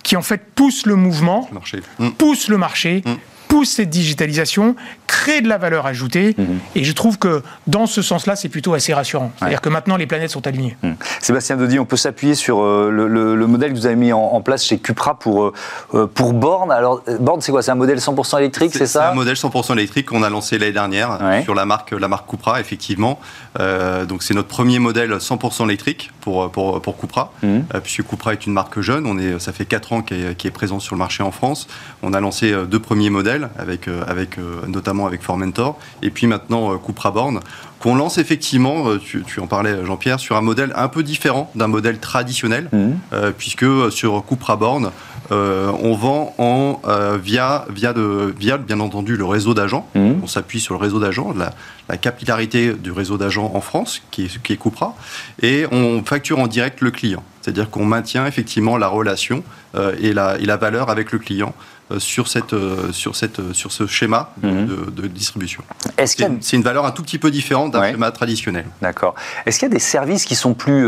qui, 0.02 0.16
en 0.16 0.22
fait, 0.22 0.42
poussent 0.54 0.86
le 0.86 0.96
mouvement, 0.96 1.48
Marché. 1.52 1.80
Mm. 1.98 2.10
poussent 2.10 2.48
le 2.48 2.58
marché, 2.58 3.04
poussent 3.52 3.72
cette 3.72 3.90
digitalisation, 3.90 4.74
créent 5.06 5.42
de 5.42 5.48
la 5.48 5.58
valeur 5.58 5.84
ajoutée. 5.84 6.34
Et 6.74 6.84
je 6.84 6.92
trouve 6.92 7.18
que 7.18 7.42
dans 7.66 7.84
ce 7.86 8.00
sens-là, 8.00 8.34
c'est 8.34 8.48
plutôt 8.48 8.72
assez 8.72 8.94
rassurant. 8.94 9.30
C'est-à-dire 9.38 9.60
que 9.60 9.68
maintenant, 9.68 9.96
les 9.98 10.06
planètes 10.06 10.30
sont 10.30 10.46
alignées. 10.46 10.74
Hum. 10.82 10.94
Sébastien 11.20 11.58
Dodi, 11.58 11.78
on 11.78 11.84
peut 11.84 11.98
s'appuyer 11.98 12.34
sur 12.34 12.62
euh, 12.62 12.88
le, 12.90 13.08
le- 13.08 13.36
le 13.36 13.46
modèle 13.46 13.72
que 13.72 13.76
vous 13.76 13.84
avez 13.84 13.96
mis 13.96 14.10
en, 14.14 14.20
en 14.20 14.40
place 14.40 14.64
chez 14.64 14.78
Cupra 14.78 15.18
pour, 15.18 15.44
euh, 15.44 15.52
euh, 15.92 16.06
pour 16.06 16.32
Born. 16.32 16.72
Alors, 16.72 17.02
euh, 17.08 17.18
Born, 17.18 17.42
c'est 17.42 17.52
quoi? 17.52 17.60
C'est 17.60 17.70
un 17.72 17.74
modèle 17.74 17.98
100% 17.98 18.38
électrique, 18.38 18.70
c'est 18.72 18.78
C'est 18.80 18.86
ça? 18.86 19.10
un 19.10 19.14
modèle 19.14 19.36
100% 19.36 19.74
électrique 19.74 20.06
qu'on 20.06 20.22
a 20.22 20.30
lancé 20.30 20.56
l'année 20.56 20.72
dernière 20.72 21.18
Ouais. 21.22 21.42
sur 21.44 21.54
la 21.54 21.66
marque, 21.66 21.90
la 21.90 22.08
marque 22.08 22.30
Cupra, 22.30 22.58
effectivement. 22.58 23.20
Euh, 23.60 24.06
donc 24.06 24.22
c'est 24.22 24.32
notre 24.32 24.48
premier 24.48 24.78
modèle 24.78 25.12
100% 25.18 25.66
électrique 25.66 26.10
pour, 26.22 26.50
pour, 26.50 26.80
pour 26.80 26.98
Cupra, 26.98 27.32
Mhm. 27.42 27.64
puisque 27.82 28.04
Cupra 28.08 28.32
est 28.32 28.46
une 28.46 28.54
marque 28.54 28.80
jeune. 28.80 29.04
On 29.06 29.18
est, 29.18 29.38
ça 29.38 29.52
fait 29.52 29.66
4 29.66 29.92
ans 29.92 30.00
qu'elle 30.00 30.34
est, 30.42 30.50
présente 30.50 30.80
sur 30.80 30.94
le 30.94 30.98
marché 30.98 31.22
en 31.22 31.32
France. 31.32 31.66
On 32.02 32.14
a 32.14 32.20
lancé 32.20 32.54
deux 32.66 32.80
premiers 32.80 33.10
modèles 33.10 33.41
avec, 33.58 33.88
avec, 34.06 34.38
notamment 34.66 35.06
avec 35.06 35.22
Formentor, 35.22 35.78
et 36.02 36.10
puis 36.10 36.26
maintenant 36.26 36.76
Cupra 36.78 37.10
Born, 37.10 37.40
qu'on 37.78 37.96
lance 37.96 38.18
effectivement, 38.18 38.84
tu, 38.98 39.24
en 39.40 39.46
parlais 39.46 39.84
Jean-Pierre, 39.84 40.20
sur 40.20 40.36
un 40.36 40.40
modèle 40.40 40.72
un 40.76 40.88
peu 40.88 41.02
différent 41.02 41.50
d'un 41.54 41.66
modèle 41.66 41.98
traditionnel, 41.98 42.68
mmh. 42.72 43.32
puisque 43.36 43.66
sur 43.90 44.24
Cupra 44.24 44.56
Born, 44.56 44.90
on 45.30 45.94
vend 45.96 46.34
en, 46.38 46.80
via, 47.20 47.64
via, 47.70 47.92
de, 47.92 48.32
via, 48.38 48.56
bien 48.56 48.78
entendu, 48.78 49.16
le 49.16 49.24
réseau 49.24 49.52
d'agents. 49.52 49.88
Mmh. 49.94 50.12
On 50.22 50.26
s'appuie 50.28 50.60
sur 50.60 50.74
le 50.74 50.80
réseau 50.80 51.00
d'agents, 51.00 51.34
la, 51.36 51.52
la, 51.88 51.96
capillarité 51.96 52.72
du 52.72 52.92
réseau 52.92 53.18
d'agents 53.18 53.50
en 53.54 53.60
France, 53.60 54.02
qui 54.12 54.26
est, 54.26 54.42
qui 54.42 54.52
est 54.52 54.56
Cupra, 54.56 54.94
et 55.40 55.66
on 55.72 56.04
facture 56.04 56.38
en 56.38 56.46
direct 56.46 56.80
le 56.82 56.92
client. 56.92 57.24
C'est-à-dire 57.42 57.70
qu'on 57.70 57.84
maintient 57.84 58.26
effectivement 58.26 58.76
la 58.76 58.88
relation 58.88 59.42
euh, 59.74 59.94
et, 60.00 60.12
la, 60.12 60.38
et, 60.38 60.46
la, 60.46 60.56
valeur 60.56 60.90
avec 60.90 61.10
le 61.10 61.18
client 61.18 61.54
euh, 61.81 61.81
sur, 61.98 62.28
cette, 62.28 62.52
euh, 62.52 62.92
sur, 62.92 63.16
cette, 63.16 63.52
sur 63.52 63.72
ce 63.72 63.86
schéma 63.86 64.32
de, 64.42 64.48
mhm. 64.48 65.08
distribution. 65.08 65.62
C'est 66.04 66.56
une 66.56 66.62
valeur 66.62 66.86
un 66.86 66.90
tout 66.90 67.02
petit 67.02 67.18
peu 67.18 67.30
différente 67.30 67.72
d'un 67.72 67.90
schéma 67.90 68.10
traditionnel. 68.10 68.66
D'accord. 68.80 69.14
Est-ce 69.46 69.58
qu'il 69.58 69.68
y 69.68 69.70
a 69.70 69.74
des 69.74 69.80
services 69.80 70.24
qui 70.24 70.34
sont 70.34 70.54
plus 70.54 70.86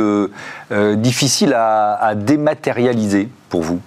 difficiles 0.96 1.54
à, 1.54 1.94
à 1.94 2.14
dématérialiser 2.14 3.28
pour 3.48 3.62
vous? 3.62 3.80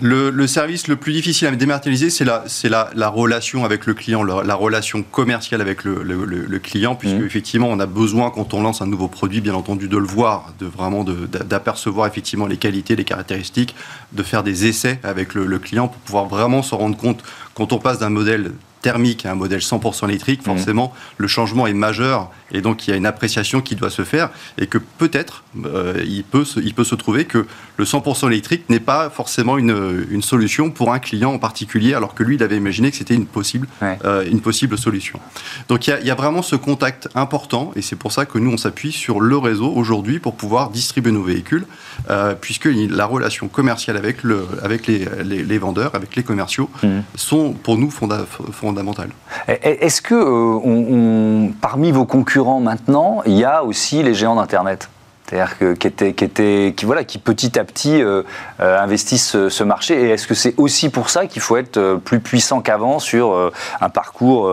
Le, 0.00 0.46
service 0.46 0.88
le 0.88 0.96
plus 0.96 1.12
difficile 1.12 1.48
à 1.48 1.50
dématérialiser, 1.52 2.10
c'est 2.10 2.24
la, 2.24 2.44
la, 2.64 2.90
la, 2.94 3.08
relation 3.08 3.64
avec 3.64 3.86
le 3.86 3.94
client, 3.94 4.22
la, 4.22 4.54
relation 4.54 5.02
commerciale 5.02 5.60
avec 5.60 5.84
le, 5.84 6.02
le, 6.02 6.58
client, 6.58 6.94
puisque 6.94 7.16
mmh. 7.16 7.24
effectivement, 7.24 7.68
on 7.68 7.80
a 7.80 7.86
besoin, 7.86 8.30
quand 8.30 8.54
on 8.54 8.62
lance 8.62 8.82
un 8.82 8.86
nouveau 8.86 9.08
produit, 9.08 9.40
bien 9.40 9.54
entendu, 9.54 9.88
de 9.88 9.96
le 9.96 10.06
voir, 10.06 10.52
de 10.58 10.66
vraiment 10.66 11.04
d'apercevoir 11.04 12.06
effectivement 12.06 12.46
les 12.46 12.56
qualités, 12.56 12.96
les 12.96 13.04
caractéristiques, 13.04 13.74
de 14.12 14.22
faire 14.22 14.42
des 14.42 14.66
essais 14.66 15.00
avec 15.02 15.34
le, 15.34 15.58
client 15.58 15.88
pour 15.88 16.00
pouvoir 16.00 16.26
vraiment 16.26 16.62
se 16.62 16.74
rendre 16.74 16.96
compte, 16.96 17.22
quand 17.54 17.72
on 17.72 17.78
passe 17.78 17.98
d'un 17.98 18.10
modèle 18.10 18.52
thermique 18.82 19.24
à 19.24 19.32
un 19.32 19.34
modèle 19.34 19.60
100% 19.60 20.08
électrique, 20.08 20.42
mmh. 20.42 20.44
forcément, 20.44 20.92
le 21.16 21.26
changement 21.26 21.66
est 21.66 21.74
majeur 21.74 22.30
et 22.52 22.60
donc 22.60 22.86
il 22.86 22.90
y 22.90 22.92
a 22.92 22.96
une 22.96 23.06
appréciation 23.06 23.60
qui 23.60 23.74
doit 23.74 23.90
se 23.90 24.04
faire 24.04 24.30
et 24.58 24.66
que 24.66 24.78
peut-être 24.78 25.44
euh, 25.64 26.02
il, 26.06 26.24
peut 26.24 26.44
se, 26.44 26.60
il 26.60 26.74
peut 26.74 26.84
se 26.84 26.94
trouver 26.94 27.24
que 27.24 27.46
le 27.76 27.84
100% 27.84 28.28
électrique 28.28 28.64
n'est 28.68 28.80
pas 28.80 29.10
forcément 29.10 29.58
une, 29.58 30.06
une, 30.10 30.22
solution 30.22 30.70
pour 30.70 30.92
un 30.92 30.98
client 30.98 31.32
en 31.32 31.38
particulier 31.38 31.94
alors 31.94 32.14
que 32.14 32.22
lui 32.22 32.36
il 32.36 32.42
avait 32.42 32.56
imaginé 32.56 32.90
que 32.90 32.96
c'était 32.96 33.14
une 33.14 33.26
possible, 33.26 33.68
euh, 33.82 34.24
une 34.30 34.40
possible 34.40 34.78
solution. 34.78 35.20
Donc 35.68 35.86
il 35.86 35.90
y, 35.90 35.92
a, 35.92 36.00
il 36.00 36.06
y, 36.06 36.10
a, 36.10 36.14
vraiment 36.14 36.42
ce 36.42 36.56
contact 36.56 37.08
important 37.14 37.72
et 37.76 37.82
c'est 37.82 37.96
pour 37.96 38.12
ça 38.12 38.26
que 38.26 38.38
nous 38.38 38.52
on 38.52 38.56
s'appuie 38.56 38.92
sur 38.92 39.20
le 39.20 39.36
réseau 39.36 39.72
aujourd'hui 39.74 40.18
pour 40.18 40.34
pouvoir 40.34 40.70
distribuer 40.70 41.12
nos 41.12 41.22
véhicules 41.22 41.66
euh, 42.10 42.34
puisque 42.40 42.68
la 42.72 43.06
relation 43.06 43.48
commerciale 43.48 43.96
avec, 43.96 44.22
le, 44.22 44.46
avec 44.62 44.86
les, 44.86 45.06
les, 45.24 45.58
vendeurs, 45.58 45.94
avec 45.94 46.16
les 46.16 46.22
commerciaux 46.22 46.70
mmh. 46.82 46.88
sont 47.14 47.52
pour 47.52 47.78
nous 47.78 47.90
fondamentales. 47.90 49.10
Est-ce 49.48 50.00
que 50.00 50.14
on, 50.14 51.52
parmi 51.60 51.92
vos 51.92 52.04
concurrents 52.04 52.35
maintenant, 52.60 53.22
il 53.26 53.34
y 53.34 53.44
a 53.44 53.64
aussi 53.64 54.02
les 54.02 54.14
géants 54.14 54.36
d'Internet. 54.36 54.88
C'est-à-dire 55.28 55.58
que, 55.58 55.74
qui, 55.74 55.88
étaient, 55.88 56.72
qui, 56.76 56.84
voilà, 56.84 57.02
qui 57.02 57.18
petit 57.18 57.58
à 57.58 57.64
petit 57.64 58.00
euh, 58.00 58.22
euh, 58.60 58.80
investissent 58.80 59.48
ce, 59.48 59.64
marché. 59.64 60.00
Et 60.00 60.10
est-ce 60.10 60.28
que 60.28 60.34
c'est 60.34 60.54
aussi 60.56 60.88
pour 60.88 61.10
ça 61.10 61.26
qu'il 61.26 61.42
faut 61.42 61.56
être 61.56 61.78
euh, 61.78 61.96
plus 61.96 62.20
puissant 62.20 62.60
qu'avant 62.60 63.00
sur 63.00 63.52
un 63.80 63.88
parcours 63.88 64.52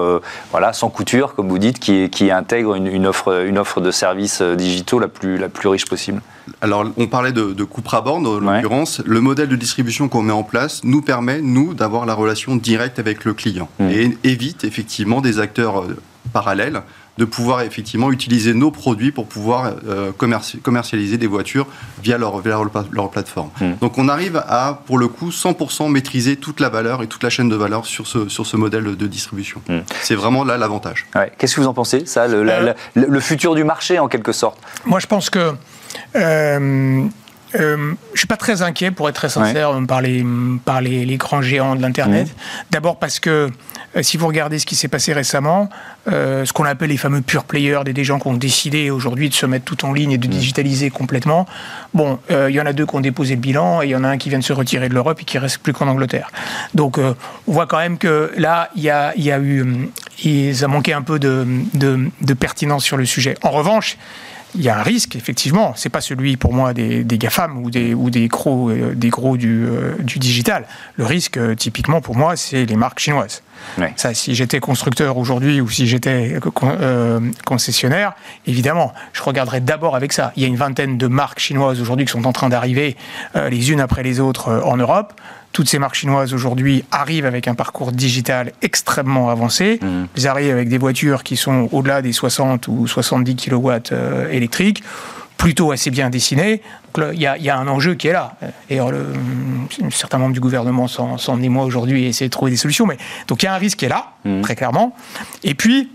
voilà, 0.52 0.74
sans 0.74 0.90
couture, 0.90 1.36
comme 1.36 1.48
vous 1.48 1.60
dites, 1.60 1.80
qui, 1.80 2.10
qui 2.10 2.32
intègre 2.32 2.76
une, 2.76 3.06
offre, 3.06 3.46
une 3.46 3.60
offre 3.60 3.82
de 3.82 3.92
services 3.92 4.42
digitaux 4.42 5.00
la 5.00 5.08
plus, 5.08 5.38
la 5.38 5.50
plus 5.50 5.70
riche 5.70 5.86
possible? 5.86 6.22
Alors, 6.62 6.86
on 6.98 7.08
parlait 7.08 7.32
de, 7.32 7.54
de 7.54 7.64
Cupra 7.64 8.02
Born, 8.02 8.26
en 8.26 8.40
l'occurrence. 8.40 9.02
Le 9.06 9.22
modèle 9.22 9.50
de 9.50 9.56
distribution 9.56 10.10
qu'on 10.10 10.24
met 10.24 10.34
en 10.34 10.44
place 10.44 10.84
nous 10.84 11.02
permet, 11.02 11.42
nous, 11.42 11.74
d'avoir 11.74 12.06
la 12.06 12.16
relation 12.16 12.56
directe 12.56 12.98
avec 12.98 13.26
le 13.26 13.34
client 13.34 13.70
mmh. 13.80 13.90
et 13.90 14.18
évite 14.24 14.64
effectivement 14.64 15.22
des 15.22 15.40
acteurs 15.40 15.86
parallèles 16.32 16.82
de 17.18 17.26
pouvoir 17.26 17.62
effectivement 17.62 18.12
utiliser 18.12 18.54
nos 18.54 18.72
produits 18.72 19.12
pour 19.12 19.28
pouvoir 19.28 19.74
euh, 19.88 20.12
commercialiser 20.64 21.18
des 21.18 21.28
voitures 21.28 21.68
via 22.02 22.18
leur, 22.18 22.42
leur, 22.92 23.12
plateforme. 23.12 23.50
Hmm. 23.62 23.74
Donc 23.82 23.98
on 23.98 24.10
arrive 24.10 24.44
à, 24.48 24.82
pour 24.86 24.98
le 24.98 25.08
coup, 25.08 25.30
100% 25.30 25.92
maîtriser 25.92 26.38
toute 26.38 26.60
la 26.60 26.70
valeur 26.70 27.04
et 27.04 27.08
toute 27.08 27.24
la 27.24 27.30
chaîne 27.30 27.50
de 27.50 27.56
valeur 27.56 27.86
sur 27.86 28.08
ce, 28.08 28.30
sur 28.30 28.48
ce 28.48 28.58
modèle 28.58 28.96
de 28.96 29.08
distribution. 29.08 29.62
Hmm. 29.70 29.80
C'est 30.02 30.16
vraiment 30.16 30.44
là 30.44 30.58
l'avantage. 30.58 31.06
Qu'est-ce 31.38 31.56
que 31.56 31.62
vous 31.62 31.68
en 31.68 31.74
pensez, 31.74 32.06
ça, 32.06 32.24
euh. 32.24 32.74
le, 32.96 33.20
futur 33.20 33.54
du 33.56 33.64
marché 33.64 34.00
en 34.00 34.08
quelque 34.08 34.32
sorte? 34.32 34.58
Moi 34.86 35.00
je 35.00 35.08
pense 35.08 35.30
que... 35.30 35.54
Euh, 36.16 37.08
euh, 37.56 37.78
je 37.78 38.14
ne 38.14 38.18
suis 38.18 38.28
pas 38.28 38.38
très 38.38 38.62
inquiet, 38.62 38.92
pour 38.92 39.10
être 39.10 39.16
très 39.16 39.30
sincère, 39.30 39.74
par, 39.88 40.02
les, 40.02 40.26
par 40.66 40.82
les, 40.82 41.18
grands 41.18 41.42
géants 41.42 41.76
de 41.76 41.82
l'Internet. 41.82 42.28
Mmh. 42.28 42.66
D'abord 42.72 42.98
parce 42.98 43.20
que 43.20 43.30
euh, 43.30 43.50
si 44.02 44.18
vous 44.18 44.28
regardez 44.28 44.60
ce 44.60 44.66
qui 44.66 44.76
s'est 44.76 44.88
passé 44.88 45.14
récemment, 45.14 45.70
euh, 46.12 46.46
ce 46.46 46.54
qu'on 46.54 46.66
appelle 46.66 46.90
les 46.90 46.98
fameux 46.98 47.22
pure 47.22 47.44
players, 47.44 47.82
des, 47.86 48.04
gens 48.04 48.20
qui 48.20 48.28
ont 48.28 48.34
décidé 48.34 48.90
aujourd'hui 48.90 49.30
de 49.30 49.34
se 49.34 49.46
mettre 49.46 49.66
tout 49.66 49.86
en 49.86 49.94
ligne 49.94 50.12
et 50.12 50.18
de 50.18 50.28
mmh. 50.28 50.32
digitaliser 50.32 50.90
complètement, 50.90 51.46
bon, 51.94 52.20
il 52.30 52.50
y 52.50 52.60
en 52.60 52.66
a 52.66 52.74
deux 52.74 52.86
qui 52.86 52.96
ont 52.96 53.02
déposé 53.02 53.36
le 53.36 53.42
bilan 53.42 53.82
et 53.82 53.86
il 53.86 53.90
y 53.92 53.96
en 53.96 54.04
a 54.04 54.10
un 54.10 54.18
qui 54.18 54.30
vient 54.30 54.40
de 54.40 54.44
se 54.44 54.54
retirer 54.54 54.90
de 54.90 54.94
l'Europe 54.94 55.20
et 55.22 55.26
qui 55.26 55.38
reste 55.38 55.60
plus 55.60 55.74
qu'en 55.74 55.88
Angleterre. 55.88 56.32
Donc 56.74 56.98
on 56.98 57.16
voit 57.52 57.68
quand 57.68 57.78
même 57.78 57.98
que 57.98 58.32
là, 58.36 58.70
il 58.76 58.82
y 58.82 58.90
a, 58.90 59.14
y 59.16 59.32
a 59.32 59.40
eu, 59.40 59.90
il 60.24 60.64
a 60.64 60.68
manqué 60.68 60.94
un 60.94 61.02
peu 61.02 61.20
de, 61.20 61.46
de, 61.74 62.10
de 62.22 62.34
pertinence 62.34 62.84
sur 62.84 62.98
le 62.98 63.06
sujet. 63.06 63.36
En 63.44 63.52
revanche, 63.52 63.98
il 64.56 64.62
y 64.62 64.70
a 64.70 64.78
un 64.78 64.84
risque, 64.84 65.16
effectivement. 65.16 65.74
C'est 65.76 65.90
pas 65.90 66.02
celui 66.02 66.38
pour 66.38 66.54
moi 66.54 66.74
des, 66.74 67.04
des 67.04 67.18
GAFAM 67.18 67.58
ou 67.58 67.72
des, 67.72 67.94
ou 67.94 68.10
des 68.10 68.28
gros, 68.28 68.70
euh, 68.70 68.94
des 68.96 69.10
gros 69.10 69.38
du, 69.38 69.66
euh, 69.66 69.96
du 70.00 70.20
digital. 70.20 70.66
Le 70.96 71.06
risque, 71.06 71.38
euh, 71.38 71.56
typiquement 71.56 72.02
pour 72.02 72.16
moi, 72.16 72.36
c'est 72.36 72.66
les 72.66 72.76
marques 72.76 73.00
chinoises. 73.00 73.42
Ça, 73.96 74.14
si 74.14 74.36
j'étais 74.36 74.60
constructeur 74.60 75.18
aujourd'hui 75.18 75.62
ou 75.62 75.70
si 75.70 75.88
j'étais 75.88 76.38
concessionnaire, 77.46 78.14
évidemment, 78.46 78.94
je 79.14 79.24
regarderais 79.24 79.62
d'abord 79.62 79.96
avec 79.96 80.12
ça. 80.12 80.34
Il 80.36 80.42
y 80.42 80.46
a 80.46 80.50
une 80.50 80.58
vingtaine 80.58 80.98
de 80.98 81.08
marques 81.08 81.40
chinoises 81.40 81.80
aujourd'hui 81.80 82.06
qui 82.06 82.12
sont 82.12 82.26
en 82.26 82.34
train 82.34 82.50
d'arriver 82.50 82.98
les 83.36 83.72
unes 83.72 83.80
après 83.80 84.04
les 84.04 84.20
autres 84.20 84.52
en 84.66 84.76
Europe 84.76 85.14
toutes 85.54 85.70
ces 85.70 85.80
marques 85.80 85.96
chinoises 85.96 86.34
aujourd'hui 86.34 86.84
arrivent 86.92 87.28
avec 87.28 87.48
un 87.48 87.54
parcours 87.54 87.92
digital 87.92 88.52
extrêmement 88.62 89.30
avancé. 89.30 89.80
Mmh. 89.82 89.88
Ils 90.18 90.28
arrivent 90.28 90.52
avec 90.52 90.68
des 90.68 90.80
voitures 90.80 91.24
qui 91.24 91.38
sont 91.38 91.70
au-delà 91.72 92.02
des 92.02 92.12
60 92.12 92.68
ou 92.68 92.88
70 92.88 93.36
kW 93.36 93.70
euh, 93.92 94.30
électriques 94.32 94.84
plutôt 95.38 95.72
assez 95.72 95.92
bien 95.92 96.10
dessinées. 96.10 96.62
Il 96.98 97.20
y, 97.20 97.44
y, 97.44 97.50
a 97.50 97.58
un 97.58 97.68
enjeu 97.68 97.96
qui 97.96 98.08
est 98.08 98.14
là. 98.14 98.36
Et 98.70 98.78
le, 98.78 99.08
certains 99.90 100.18
membres 100.18 100.34
du 100.34 100.40
gouvernement 100.40 100.88
s'en 100.88 101.42
émoient 101.42 101.66
aujourd'hui 101.66 102.06
et 102.06 102.10
essaient 102.10 102.26
de 102.26 102.30
trouver 102.30 102.52
des 102.52 102.58
solutions. 102.58 102.86
Mais, 102.86 102.98
donc 103.28 103.44
il 103.44 103.48
y 103.48 103.50
a 103.50 103.54
un 103.54 103.58
risque 103.58 103.80
qui 103.80 103.86
est 103.86 103.90
là, 103.90 104.14
mmh. 104.24 104.42
très 104.42 104.56
clairement. 104.56 104.96
Et 105.44 105.54
puis, 105.54 105.90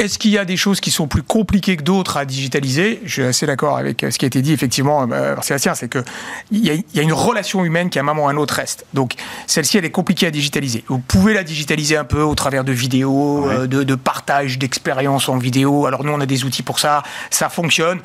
est-ce 0.00 0.18
qu'il 0.18 0.30
y 0.30 0.38
a 0.38 0.46
des 0.46 0.56
choses 0.56 0.80
qui 0.80 0.90
sont 0.90 1.06
plus 1.06 1.22
compliquées 1.22 1.76
que 1.76 1.82
d'autres 1.82 2.16
à 2.16 2.24
digitaliser? 2.24 3.02
Je 3.04 3.12
suis 3.12 3.22
assez 3.22 3.46
d'accord 3.46 3.76
avec 3.76 4.00
ce 4.08 4.16
qui 4.18 4.24
a 4.24 4.28
été 4.28 4.40
dit 4.40 4.52
effectivement 4.52 5.06
euh, 5.12 5.34
par 5.34 5.44
Sébastien, 5.44 5.74
c'est 5.74 5.90
qu'il 5.90 6.02
y, 6.52 6.84
y, 6.94 7.00
a 7.00 7.02
une 7.02 7.12
relation 7.12 7.64
humaine 7.64 7.90
qui 7.90 7.98
à 7.98 8.02
un 8.02 8.04
moment 8.04 8.24
ou 8.24 8.28
à 8.28 8.30
un 8.30 8.36
autre 8.36 8.54
reste. 8.54 8.86
Donc 8.94 9.12
celle-ci, 9.46 9.76
elle 9.76 9.84
est 9.84 9.90
compliquée 9.90 10.26
à 10.26 10.30
digitaliser. 10.30 10.84
Vous 10.88 11.00
pouvez 11.00 11.34
la 11.34 11.44
digitaliser 11.44 11.98
un 11.98 12.04
peu 12.04 12.22
au 12.22 12.34
travers 12.34 12.64
de 12.64 12.72
vidéos, 12.72 13.46
euh, 13.50 13.66
de, 13.66 13.82
de 13.82 13.94
partage 13.94 14.58
d'expériences 14.58 15.28
en 15.28 15.36
vidéo. 15.36 15.84
Alors 15.84 16.02
nous, 16.02 16.12
on 16.12 16.20
a 16.20 16.26
des 16.26 16.44
outils 16.44 16.62
pour 16.62 16.78
ça, 16.78 17.02
ça 17.28 17.50
fonctionne 17.50 18.00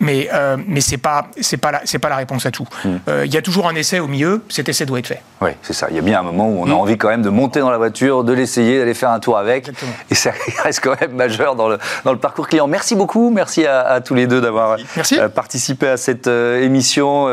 mais 0.00 0.28
euh, 0.32 0.56
mais 0.66 0.80
c'est 0.80 0.98
pas 0.98 1.26
c'est 1.40 1.56
pas 1.56 1.72
la 1.72 1.80
c'est 1.84 1.98
pas 1.98 2.08
la 2.08 2.16
réponse 2.16 2.46
à 2.46 2.50
tout. 2.50 2.66
Hmm. 2.84 2.96
Euh, 3.08 3.26
il 3.26 3.34
y 3.34 3.36
a 3.36 3.42
toujours 3.42 3.68
un 3.68 3.74
essai 3.74 3.98
au 4.00 4.06
milieu. 4.06 4.42
Cet 4.48 4.68
essai 4.68 4.86
doit 4.86 4.98
être 4.98 5.08
fait. 5.08 5.22
Oui, 5.40 5.50
c'est 5.62 5.72
ça. 5.72 5.88
Il 5.90 5.96
y 5.96 5.98
a 5.98 6.02
bien 6.02 6.20
un 6.20 6.22
moment 6.22 6.48
où 6.48 6.60
on 6.60 6.66
a 6.66 6.74
hmm. 6.74 6.78
envie 6.78 6.98
quand 6.98 7.08
même 7.08 7.22
de 7.22 7.30
monter 7.30 7.60
dans 7.60 7.70
la 7.70 7.78
voiture, 7.78 8.24
de 8.24 8.32
l'essayer, 8.32 8.78
d'aller 8.78 8.94
faire 8.94 9.10
un 9.10 9.18
tour 9.18 9.38
avec. 9.38 9.70
Et 10.10 10.14
ça 10.14 10.30
reste 10.62 10.80
quand 10.82 11.00
même 11.00 11.12
majeur 11.12 11.56
dans 11.56 11.68
le 11.68 11.78
dans 12.04 12.12
le 12.12 12.18
parcours 12.18 12.48
client. 12.48 12.66
Merci 12.68 12.94
beaucoup. 12.94 13.30
Merci 13.30 13.66
à, 13.66 14.00
tous 14.00 14.14
les 14.14 14.26
deux 14.26 14.40
d'avoir 14.40 14.76
euh, 15.12 15.28
participé 15.28 15.88
à 15.88 15.96
cette 15.96 16.26
émission 16.26 17.28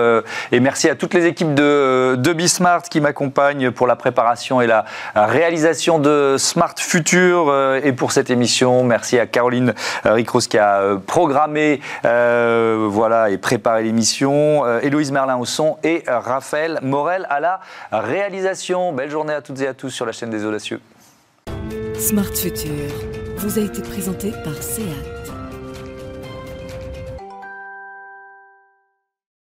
et 0.51 0.60
merci 0.60 0.89
à 0.89 0.95
toutes 0.95 1.13
les 1.13 1.25
équipes 1.25 1.54
de 1.54 2.15
de 2.17 2.34
Bismart 2.34 2.84
qui 2.84 3.01
m'accompagnent 3.01 3.71
pour 3.71 3.88
la 3.88 3.95
préparation 3.95 4.62
et 4.62 4.67
la 4.67 4.86
réalisation 5.15 5.99
de 5.99 6.36
Smart 6.38 6.73
Future 6.78 7.54
et 7.84 7.93
pour 7.93 8.12
cette 8.12 8.30
émission. 8.30 8.84
Merci 8.84 9.19
à 9.19 9.28
Caroline 9.28 9.73
Ricros 10.04 10.39
qui 10.39 10.58
a 10.58 10.97
programmé. 11.06 11.82
Euh, 12.56 12.88
voilà, 12.89 13.30
et 13.30 13.38
préparer 13.38 13.84
l'émission. 13.84 14.65
Euh, 14.65 14.80
Héloïse 14.82 15.12
Merlin 15.12 15.38
au 15.38 15.46
son 15.46 15.78
et 15.84 16.04
Raphaël 16.08 16.80
Morel 16.82 17.28
à 17.30 17.39
la 17.39 17.60
réalisation. 17.91 18.94
Belle 18.94 19.12
journée 19.12 19.34
à 19.34 19.41
toutes 19.41 19.62
et 19.62 19.68
à 19.68 19.74
tous 19.74 19.89
sur 19.89 20.06
la 20.06 20.12
chaîne 20.12 20.30
des 20.30 20.46
Audacieux. 20.46 20.80
Smart 21.98 22.34
Future 22.34 22.72
vous 23.38 23.60
a 23.60 23.62
été 23.62 23.82
présenté 23.82 24.32
par 24.44 24.56
SEAT. 24.62 25.14